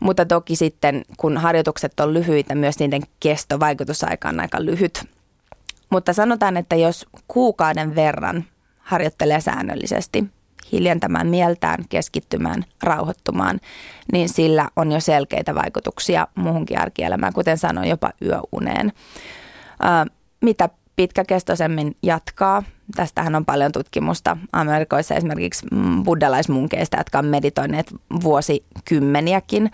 Mutta 0.00 0.26
toki 0.26 0.56
sitten, 0.56 1.04
kun 1.16 1.36
harjoitukset 1.36 2.00
on 2.00 2.14
lyhyitä, 2.14 2.54
myös 2.54 2.78
niiden 2.78 3.02
kesto, 3.20 3.60
vaikutusaika 3.60 4.28
on 4.28 4.40
aika 4.40 4.64
lyhyt. 4.64 5.04
Mutta 5.90 6.12
sanotaan, 6.12 6.56
että 6.56 6.76
jos 6.76 7.06
kuukauden 7.28 7.94
verran 7.94 8.44
harjoittelee 8.78 9.40
säännöllisesti 9.40 10.24
hiljentämään 10.72 11.26
mieltään, 11.26 11.84
keskittymään, 11.88 12.64
rauhoittumaan, 12.82 13.60
niin 14.12 14.28
sillä 14.28 14.68
on 14.76 14.92
jo 14.92 15.00
selkeitä 15.00 15.54
vaikutuksia 15.54 16.28
muuhunkin 16.34 16.78
arkielämään, 16.78 17.32
kuten 17.32 17.58
sanoin, 17.58 17.88
jopa 17.88 18.10
yöuneen. 18.22 18.92
mitä 20.40 20.68
pitkäkestoisemmin 20.96 21.96
jatkaa, 22.02 22.62
tästähän 22.96 23.34
on 23.34 23.44
paljon 23.44 23.72
tutkimusta 23.72 24.36
Amerikoissa 24.52 25.14
esimerkiksi 25.14 25.66
buddhalaismunkeista, 26.04 26.96
jotka 26.96 27.18
on 27.18 27.26
meditoineet 27.26 27.94
vuosikymmeniäkin. 28.22 29.70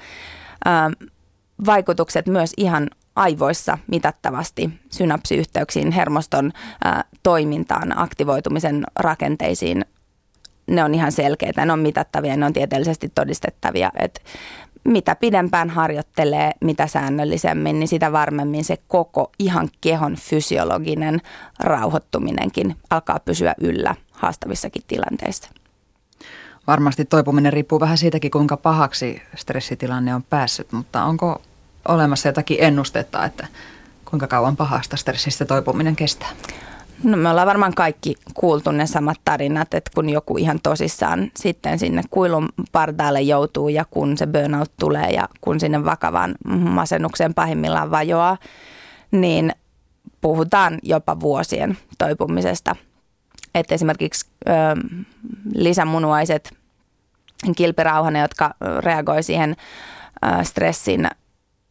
vaikutukset 1.67 2.27
myös 2.27 2.53
ihan 2.57 2.91
aivoissa 3.17 3.79
mitattavasti 3.87 4.71
synapsiyhteyksiin, 4.91 5.93
hermoston 5.93 6.53
toimintaan, 7.23 7.99
aktivoitumisen 7.99 8.85
rakenteisiin. 8.97 9.85
Ne 10.67 10.85
on 10.85 10.95
ihan 10.95 11.13
selkeitä, 11.13 11.67
ne 11.67 11.73
on 11.73 11.79
mitattavia, 11.79 12.37
ne 12.37 12.47
on 12.47 12.53
tieteellisesti 12.53 13.13
todistettavia. 13.15 13.91
Et 13.99 14.23
mitä 14.85 15.15
pidempään 15.15 15.71
harjoittelee, 15.71 16.53
mitä 16.61 16.87
säännöllisemmin, 16.87 17.79
niin 17.81 17.89
sitä 17.89 18.13
varmemmin 18.13 18.65
se 18.65 18.79
koko 18.89 19.33
ihan 19.39 19.69
kehon 19.81 20.17
fysiologinen 20.17 21.21
rauhoittuminenkin 21.61 22.77
alkaa 22.91 23.21
pysyä 23.25 23.55
yllä 23.61 23.95
haastavissakin 24.11 24.83
tilanteissa. 24.87 25.51
Varmasti 26.67 27.05
toipuminen 27.05 27.53
riippuu 27.53 27.81
vähän 27.81 27.99
siitäkin, 27.99 28.31
kuinka 28.31 28.57
pahaksi 28.57 29.23
stressitilanne 29.35 30.15
on 30.15 30.23
päässyt, 30.23 30.73
mutta 30.73 31.05
onko 31.05 31.43
olemassa 31.89 32.29
jotakin 32.29 32.59
ennustetta, 32.61 33.25
että 33.25 33.47
kuinka 34.11 34.27
kauan 34.27 34.57
pahasta 34.57 34.97
stressistä 34.97 35.45
toipuminen 35.45 35.97
kestää? 35.97 36.29
No 37.05 37.17
me 37.17 37.29
ollaan 37.31 37.47
varmaan 37.47 37.75
kaikki 37.75 38.15
kuultu 38.35 38.71
ne 38.71 38.87
samat 38.87 39.17
tarinat, 39.25 39.75
että 39.75 39.91
kun 39.95 40.11
joku 40.11 40.37
ihan 40.37 40.61
tosissaan 40.63 41.31
sitten 41.37 41.79
sinne 41.79 42.03
kuilun 42.11 42.49
partaalle 42.73 43.21
joutuu 43.21 43.69
ja 43.69 43.85
kun 43.91 44.19
se 44.19 44.27
burnout 44.27 44.73
tulee 44.81 45.11
ja 45.11 45.29
kun 45.41 45.61
sinne 45.61 45.85
vakavaan 45.85 46.35
masennukseen 46.59 47.35
pahimmillaan 47.35 47.91
vajoaa, 47.91 48.37
niin 49.11 49.53
puhutaan 50.21 50.79
jopa 50.83 51.21
vuosien 51.21 51.79
toipumisesta. 51.99 52.77
Että 53.55 53.75
esimerkiksi 53.75 54.27
ö, 54.49 54.53
lisämunuaiset 55.55 56.55
kilpirauhanen, 57.57 58.23
jotka 58.23 58.55
reagoi 58.81 59.23
siihen 59.23 59.57
ö, 60.25 60.45
stressin 60.45 61.09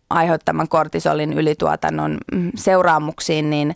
aiheuttaman 0.09 0.67
kortisolin 0.67 1.33
ylituotannon 1.33 2.17
mm, 2.33 2.51
seuraamuksiin, 2.55 3.49
niin 3.49 3.75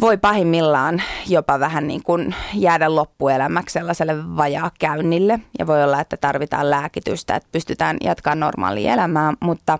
voi 0.00 0.16
pahimmillaan 0.18 1.02
jopa 1.28 1.60
vähän 1.60 1.88
niin 1.88 2.02
kuin 2.02 2.34
jäädä 2.54 2.94
loppuelämäksi 2.94 3.72
sellaiselle 3.72 4.36
vajaakäynnille. 4.36 5.40
Ja 5.58 5.66
voi 5.66 5.84
olla, 5.84 6.00
että 6.00 6.16
tarvitaan 6.16 6.70
lääkitystä, 6.70 7.36
että 7.36 7.48
pystytään 7.52 7.96
jatkamaan 8.04 8.40
normaalia 8.40 8.92
elämää, 8.92 9.32
mutta 9.40 9.78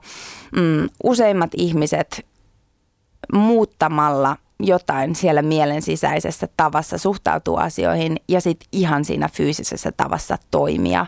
mm, 0.56 0.88
useimmat 1.04 1.50
ihmiset 1.56 2.26
muuttamalla 3.32 4.36
jotain 4.60 5.14
siellä 5.14 5.42
mielen 5.42 5.82
sisäisessä 5.82 6.48
tavassa 6.56 6.98
suhtautua 6.98 7.60
asioihin 7.60 8.16
ja 8.28 8.40
sitten 8.40 8.68
ihan 8.72 9.04
siinä 9.04 9.28
fyysisessä 9.28 9.92
tavassa 9.96 10.38
toimia, 10.50 11.06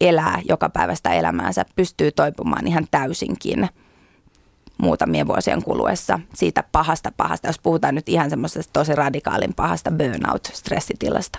elää 0.00 0.40
joka 0.48 0.68
päivästä 0.68 1.12
elämäänsä, 1.12 1.64
pystyy 1.76 2.12
toipumaan 2.12 2.66
ihan 2.66 2.86
täysinkin 2.90 3.68
muutamien 4.78 5.26
vuosien 5.26 5.62
kuluessa 5.62 6.20
siitä 6.34 6.64
pahasta 6.72 7.12
pahasta, 7.16 7.48
jos 7.48 7.58
puhutaan 7.58 7.94
nyt 7.94 8.08
ihan 8.08 8.30
semmoisesta 8.30 8.72
tosi 8.72 8.94
radikaalin 8.94 9.54
pahasta 9.54 9.90
burnout-stressitilasta. 9.90 11.38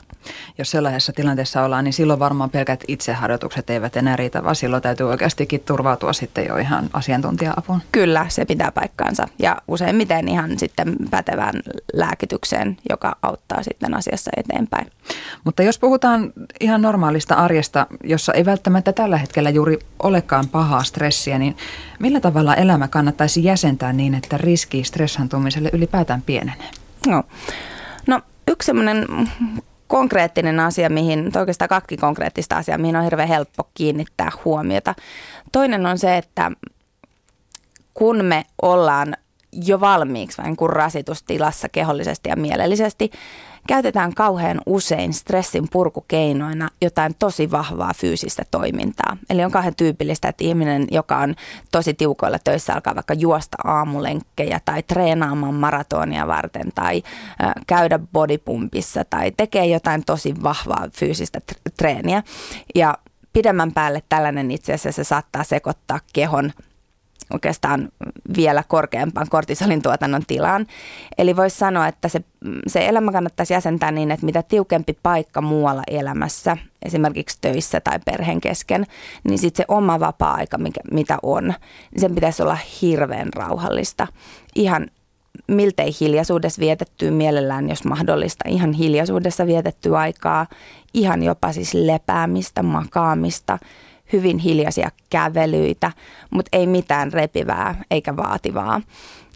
Jos 0.58 0.72
sellaisessa 0.72 1.14
tilanteessa 1.14 1.64
ollaan, 1.64 1.84
niin 1.84 1.94
silloin 1.94 2.20
varmaan 2.20 2.50
pelkät 2.50 2.84
itseharjoitukset 2.88 3.70
eivät 3.70 3.98
enää 3.98 4.16
riitä, 4.16 4.44
vaan 4.44 4.56
silloin 4.56 4.84
täytyy 4.84 5.10
oikeastikin 5.10 5.60
turvautua 5.60 6.14
sitten 6.14 6.46
jo 6.46 6.58
ihan 6.58 6.90
asiantuntija-apuun. 6.94 7.82
Kyllä, 7.92 8.26
se 8.30 8.46
pitää 8.46 8.72
paikkaansa 8.72 9.28
ja 9.40 9.62
useimmiten 9.68 10.28
ihan 10.28 10.60
sitten 10.60 10.96
pätevään 11.12 11.56
lääkitykseen, 11.94 12.78
joka 12.90 13.16
auttaa 13.22 13.64
sitten 13.64 13.94
asiassa 13.94 14.32
eteenpäin. 14.38 14.92
Mutta 15.44 15.64
jos 15.64 15.80
puhutaan 15.80 16.34
ihan 16.60 16.82
normaalista 16.82 17.36
arjesta, 17.36 17.88
jossa 18.04 18.34
ei 18.34 18.46
välttämättä 18.46 18.94
tällä 18.94 19.18
hetkellä 19.18 19.50
juuri 19.50 19.80
olekaan 20.04 20.48
pahaa 20.48 20.84
stressiä, 20.84 21.40
niin 21.40 21.58
millä 22.00 22.20
tavalla 22.20 22.56
elämä 22.56 22.88
kannattaisi 23.26 23.44
jäsentää 23.44 23.94
niin, 23.94 24.16
että 24.16 24.38
riski 24.38 24.84
stressantumiselle 24.84 25.70
ylipäätään 25.74 26.22
pienenee? 26.22 26.70
No, 27.08 27.24
no 28.08 28.22
yksi 28.48 28.66
semmoinen 28.66 29.08
konkreettinen 29.88 30.60
asia, 30.60 30.90
mihin, 30.90 31.32
oikeastaan 31.38 31.70
kaksi 31.70 31.98
konkreettista 31.98 32.58
asiaa, 32.58 32.78
mihin 32.78 32.96
on 32.96 33.04
hirveän 33.04 33.28
helppo 33.28 33.70
kiinnittää 33.74 34.32
huomiota. 34.46 34.96
Toinen 35.52 35.86
on 35.86 35.98
se, 35.98 36.18
että 36.18 36.52
kun 37.94 38.26
me 38.26 38.46
ollaan 38.62 39.18
jo 39.66 39.80
valmiiksi 39.80 40.38
vähän 40.38 40.56
kuin 40.56 40.70
rasitustilassa 40.70 41.70
kehollisesti 41.70 42.30
ja 42.30 42.36
mielellisesti, 42.36 43.12
käytetään 43.68 44.14
kauhean 44.14 44.62
usein 44.66 45.14
stressin 45.14 45.68
purkukeinoina 45.72 46.70
jotain 46.82 47.16
tosi 47.20 47.52
vahvaa 47.52 47.92
fyysistä 47.96 48.44
toimintaa. 48.52 49.18
Eli 49.30 49.44
on 49.44 49.52
kauhean 49.52 49.76
tyypillistä, 49.76 50.28
että 50.30 50.44
ihminen, 50.44 50.88
joka 50.92 51.18
on 51.18 51.36
tosi 51.72 51.94
tiukoilla 51.94 52.40
töissä, 52.44 52.74
alkaa 52.74 52.96
vaikka 52.96 53.14
juosta 53.14 53.58
aamulenkkejä 53.64 54.60
tai 54.66 54.84
treenaamaan 54.84 55.54
maratonia 55.54 56.28
varten 56.28 56.72
tai 56.76 57.04
käydä 57.68 58.00
bodypumpissa 58.14 59.06
tai 59.10 59.32
tekee 59.38 59.66
jotain 59.66 60.06
tosi 60.06 60.36
vahvaa 60.44 60.88
fyysistä 60.94 61.42
treeniä. 61.78 62.24
Ja 62.76 62.98
pidemmän 63.34 63.72
päälle 63.72 64.04
tällainen 64.10 64.52
itse 64.52 64.74
asiassa 64.74 65.04
saattaa 65.04 65.44
sekoittaa 65.44 66.00
kehon 66.14 66.52
oikeastaan 67.34 67.90
vielä 68.38 68.64
korkeampaan 68.68 69.28
kortisolin 69.30 69.82
tuotannon 69.82 70.22
tilaan. 70.28 70.66
Eli 71.18 71.36
voisi 71.36 71.58
sanoa, 71.58 71.88
että 71.88 72.08
se, 72.08 72.22
se 72.68 72.88
elämä 72.88 73.12
kannattaisi 73.12 73.54
jäsentää 73.54 73.92
niin, 73.92 74.12
että 74.12 74.26
mitä 74.26 74.44
tiukempi 74.44 74.98
paikka 75.04 75.42
muualla 75.42 75.84
elämässä, 75.88 76.58
esimerkiksi 76.86 77.38
töissä 77.42 77.82
tai 77.82 78.00
perheen 78.06 78.42
kesken, 78.42 78.86
niin 79.24 79.40
sitten 79.40 79.64
se 79.64 79.66
oma 79.68 80.00
vapaa-aika, 80.00 80.58
mikä, 80.58 80.82
mitä 80.92 81.18
on, 81.24 81.44
niin 81.92 82.02
sen 82.02 82.16
pitäisi 82.16 82.44
olla 82.44 82.58
hirveän 82.82 83.30
rauhallista. 83.36 84.08
Ihan 84.56 84.88
miltei 85.48 85.92
hiljaisuudessa 86.00 86.60
vietettyä 86.60 87.12
mielellään, 87.12 87.70
jos 87.70 87.84
mahdollista, 87.84 88.50
ihan 88.50 88.74
hiljaisuudessa 88.74 89.48
vietettyä 89.48 89.98
aikaa, 89.98 90.48
ihan 90.94 91.24
jopa 91.24 91.52
siis 91.52 91.74
lepäämistä, 91.74 92.64
makaamista– 92.64 93.58
hyvin 94.14 94.38
hiljaisia 94.38 94.90
kävelyitä, 95.10 95.92
mutta 96.30 96.50
ei 96.58 96.68
mitään 96.68 97.14
repivää 97.14 97.84
eikä 97.92 98.18
vaativaa. 98.18 98.82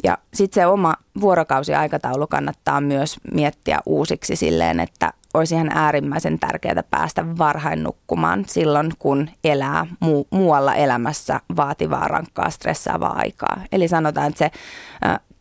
Ja 0.04 0.18
sitten 0.34 0.62
se 0.62 0.68
oma 0.68 0.94
vuorokausiaikataulu 1.22 2.28
kannattaa 2.28 2.82
myös 2.82 3.18
miettiä 3.34 3.80
uusiksi 3.86 4.36
silleen, 4.36 4.80
että 4.80 5.14
olisi 5.34 5.56
ihan 5.56 5.72
äärimmäisen 5.74 6.40
tärkeää 6.40 6.84
päästä 6.92 7.38
varhain 7.38 7.84
nukkumaan 7.84 8.46
silloin, 8.48 8.92
kun 9.00 9.30
elää 9.44 9.86
mu- 10.06 10.28
muualla 10.32 10.76
elämässä 10.76 11.40
vaativaa, 11.56 12.08
rankkaa, 12.08 12.50
stressaavaa 12.50 13.14
aikaa. 13.18 13.62
Eli 13.72 13.88
sanotaan, 13.88 14.28
että 14.28 14.40
se 14.40 14.52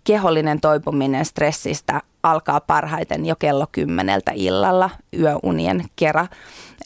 kehollinen 0.05 0.61
toipuminen 0.61 1.25
stressistä 1.25 2.01
alkaa 2.23 2.61
parhaiten 2.61 3.27
jo 3.27 3.37
kello 3.37 3.67
kymmeneltä 3.73 4.33
illalla 4.35 4.91
yöunien 5.19 5.85
kera. 5.97 6.27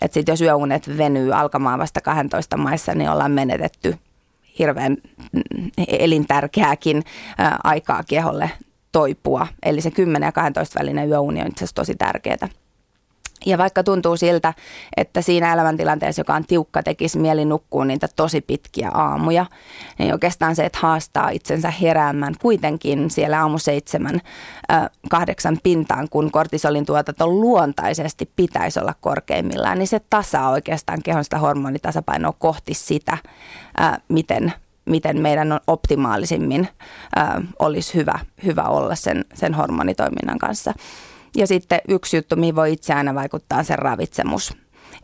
Että 0.02 0.14
sitten 0.14 0.32
jos 0.32 0.40
yöunet 0.40 0.98
venyy 0.98 1.34
alkamaan 1.34 1.78
vasta 1.78 2.00
12 2.00 2.56
maissa, 2.56 2.94
niin 2.94 3.10
ollaan 3.10 3.32
menetetty 3.32 3.96
hirveän 4.58 4.96
elintärkeääkin 5.88 7.02
aikaa 7.64 8.02
keholle 8.02 8.50
toipua. 8.92 9.46
Eli 9.62 9.80
se 9.80 9.90
10 9.90 10.26
ja 10.26 10.32
12 10.32 10.80
välinen 10.80 11.08
yöuni 11.08 11.40
on 11.40 11.46
itse 11.46 11.58
asiassa 11.58 11.74
tosi 11.74 11.94
tärkeää. 11.94 12.48
Ja 13.46 13.58
vaikka 13.58 13.82
tuntuu 13.82 14.16
siltä, 14.16 14.54
että 14.96 15.22
siinä 15.22 15.52
elämäntilanteessa, 15.52 16.20
joka 16.20 16.34
on 16.34 16.44
tiukka, 16.44 16.82
tekisi 16.82 17.18
mieli 17.18 17.44
nukkua 17.44 17.84
niitä 17.84 18.08
tosi 18.16 18.40
pitkiä 18.40 18.90
aamuja, 18.94 19.46
niin 19.98 20.12
oikeastaan 20.12 20.56
se, 20.56 20.64
että 20.64 20.78
haastaa 20.82 21.30
itsensä 21.30 21.70
heräämään 21.70 22.34
kuitenkin 22.40 23.10
siellä 23.10 23.40
aamu 23.40 23.58
seitsemän, 23.58 24.20
kahdeksan 25.10 25.58
pintaan, 25.62 26.08
kun 26.08 26.30
kortisolin 26.30 26.86
tuotanto 26.86 27.26
luontaisesti 27.26 28.30
pitäisi 28.36 28.80
olla 28.80 28.94
korkeimmillaan, 29.00 29.78
niin 29.78 29.88
se 29.88 30.00
tasaa 30.10 30.50
oikeastaan 30.50 31.02
kehon 31.02 31.24
sitä 31.24 31.38
hormonitasapainoa 31.38 32.34
kohti 32.38 32.74
sitä, 32.74 33.18
miten 34.08 34.52
miten 34.84 35.20
meidän 35.20 35.52
on 35.52 35.60
optimaalisimmin 35.66 36.68
olisi 37.58 37.94
hyvä, 37.94 38.18
hyvä 38.44 38.62
olla 38.62 38.94
sen, 38.94 39.24
sen 39.34 39.54
hormonitoiminnan 39.54 40.38
kanssa. 40.38 40.74
Ja 41.36 41.46
sitten 41.46 41.80
yksi 41.88 42.16
juttu, 42.16 42.36
mihin 42.36 42.56
voi 42.56 42.72
itse 42.72 42.94
aina 42.94 43.14
vaikuttaa, 43.14 43.58
on 43.58 43.64
se 43.64 43.76
ravitsemus 43.76 44.52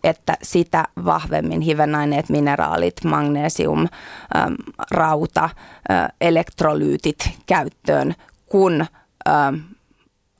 että 0.05 0.37
sitä 0.43 0.85
vahvemmin 1.05 1.61
hivenaineet, 1.61 2.29
mineraalit, 2.29 3.05
magnesium, 3.05 3.81
äm, 3.81 4.55
rauta, 4.91 5.51
ä, 5.91 6.09
elektrolyytit 6.21 7.31
käyttöön, 7.47 8.14
kun 8.47 8.87
äm, 9.29 9.61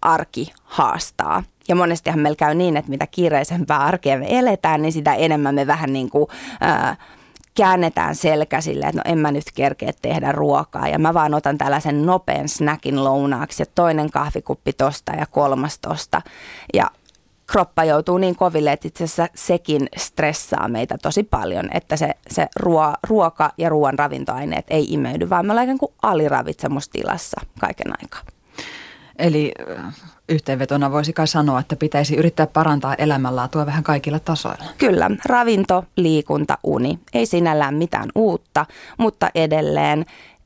arki 0.03 0.53
haastaa. 0.65 1.43
Ja 1.69 1.75
monestihan 1.75 2.21
meillä 2.21 2.37
käy 2.37 2.55
niin, 2.55 2.77
että 2.77 2.91
mitä 2.91 3.07
kiireisempää 3.07 3.79
arkea 3.79 4.19
me 4.19 4.39
eletään, 4.39 4.83
niin 4.83 4.93
sitä 4.93 5.15
enemmän 5.15 5.55
me 5.55 5.67
vähän 5.67 5.93
niin 5.93 6.11
kuin, 6.11 6.27
ä, 6.63 6.97
käännetään 7.59 8.15
selkä 8.15 8.61
sille, 8.61 8.87
että 8.87 9.03
no 9.05 9.13
en 9.13 9.19
mä 9.19 9.33
nyt 9.33 9.45
kerkeä 9.55 9.93
tehdä 10.03 10.33
ruokaa 10.33 10.89
ja 10.89 10.99
mä 10.99 11.15
vaan 11.15 11.35
otan 11.35 11.59
tällaisen 11.59 12.07
nopean 12.07 12.49
snackin 12.49 13.05
lounaaksi 13.05 13.63
ja 13.63 13.67
toinen 13.75 14.11
kahvikuppi 14.11 14.73
tosta 14.73 15.13
ja 15.13 15.27
kolmas 15.27 15.79
tosta 15.79 16.23
ja 16.75 16.91
kroppa 17.47 17.85
joutuu 17.85 18.19
niin 18.19 18.37
koville, 18.37 18.73
että 18.73 18.89
itse 18.89 19.05
asiassa 19.05 19.29
sekin 19.35 19.89
stressaa 19.97 20.69
meitä 20.69 20.99
tosi 21.03 21.23
paljon, 21.23 21.69
että 21.73 21.97
se, 21.97 22.15
se 22.31 22.47
ruo, 22.57 22.95
ruoka 23.09 23.53
ja 23.59 23.69
ruoan 23.69 23.99
ravintoaineet 23.99 24.67
ei 24.71 24.93
imeydy, 24.93 25.31
vaan 25.31 25.47
me 25.47 25.53
ollaan 25.53 25.65
ikään 25.65 25.79
kuin 25.79 25.93
aliravitsemustilassa 26.03 27.41
kaiken 27.61 27.93
aikaa. 28.03 28.38
Eli 29.19 29.53
yhteenvetona 30.29 30.93
voisi 30.93 31.13
kai 31.13 31.29
sanoa, 31.29 31.61
että 31.61 31.77
pitäisi 31.77 32.17
yrittää 32.17 32.47
parantaa 32.47 32.95
elämänlaatua 32.95 33.67
vähän 33.67 33.85
kaikilla 33.85 34.19
tasoilla. 34.19 34.65
Kyllä, 34.79 35.11
ravinto, 35.25 35.85
liikunta, 35.97 36.59
uni. 36.65 36.99
Ei 37.15 37.27
sinällään 37.27 37.75
mitään 37.75 38.09
uutta, 38.15 38.67
mutta 38.99 39.31
edelleen 39.35 40.05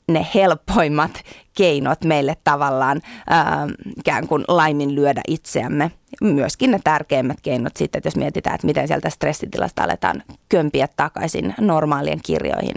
ne 0.08 0.26
helpoimmat 0.34 1.10
keinot 1.56 2.04
meille 2.04 2.36
tavallaan 2.44 3.00
ää, 3.26 3.68
ikään 3.98 4.26
kuin 4.28 4.44
laiminlyödä 4.48 5.20
itseämme. 5.28 5.90
Myöskin 6.20 6.70
ne 6.70 6.80
tärkeimmät 6.84 7.40
keinot 7.40 7.76
sitten, 7.76 7.98
että 7.98 8.06
jos 8.06 8.16
mietitään, 8.16 8.54
että 8.54 8.66
miten 8.66 8.88
sieltä 8.88 9.10
stressitilasta 9.10 9.82
aletaan 9.84 10.22
kömpiä 10.48 10.88
takaisin 10.96 11.54
normaalien 11.60 12.20
kirjoihin. 12.22 12.74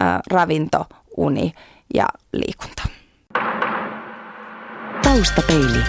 Ää, 0.00 0.20
ravinto, 0.30 0.86
uni 1.16 1.52
ja 1.94 2.06
liikunta. 2.32 2.82
Taustapeili. 5.02 5.84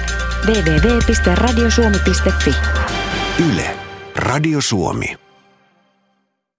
www.radiosuomi.fi 0.45 2.55
Yle. 3.49 3.75
Radio 4.15 4.61
Suomi. 4.61 5.22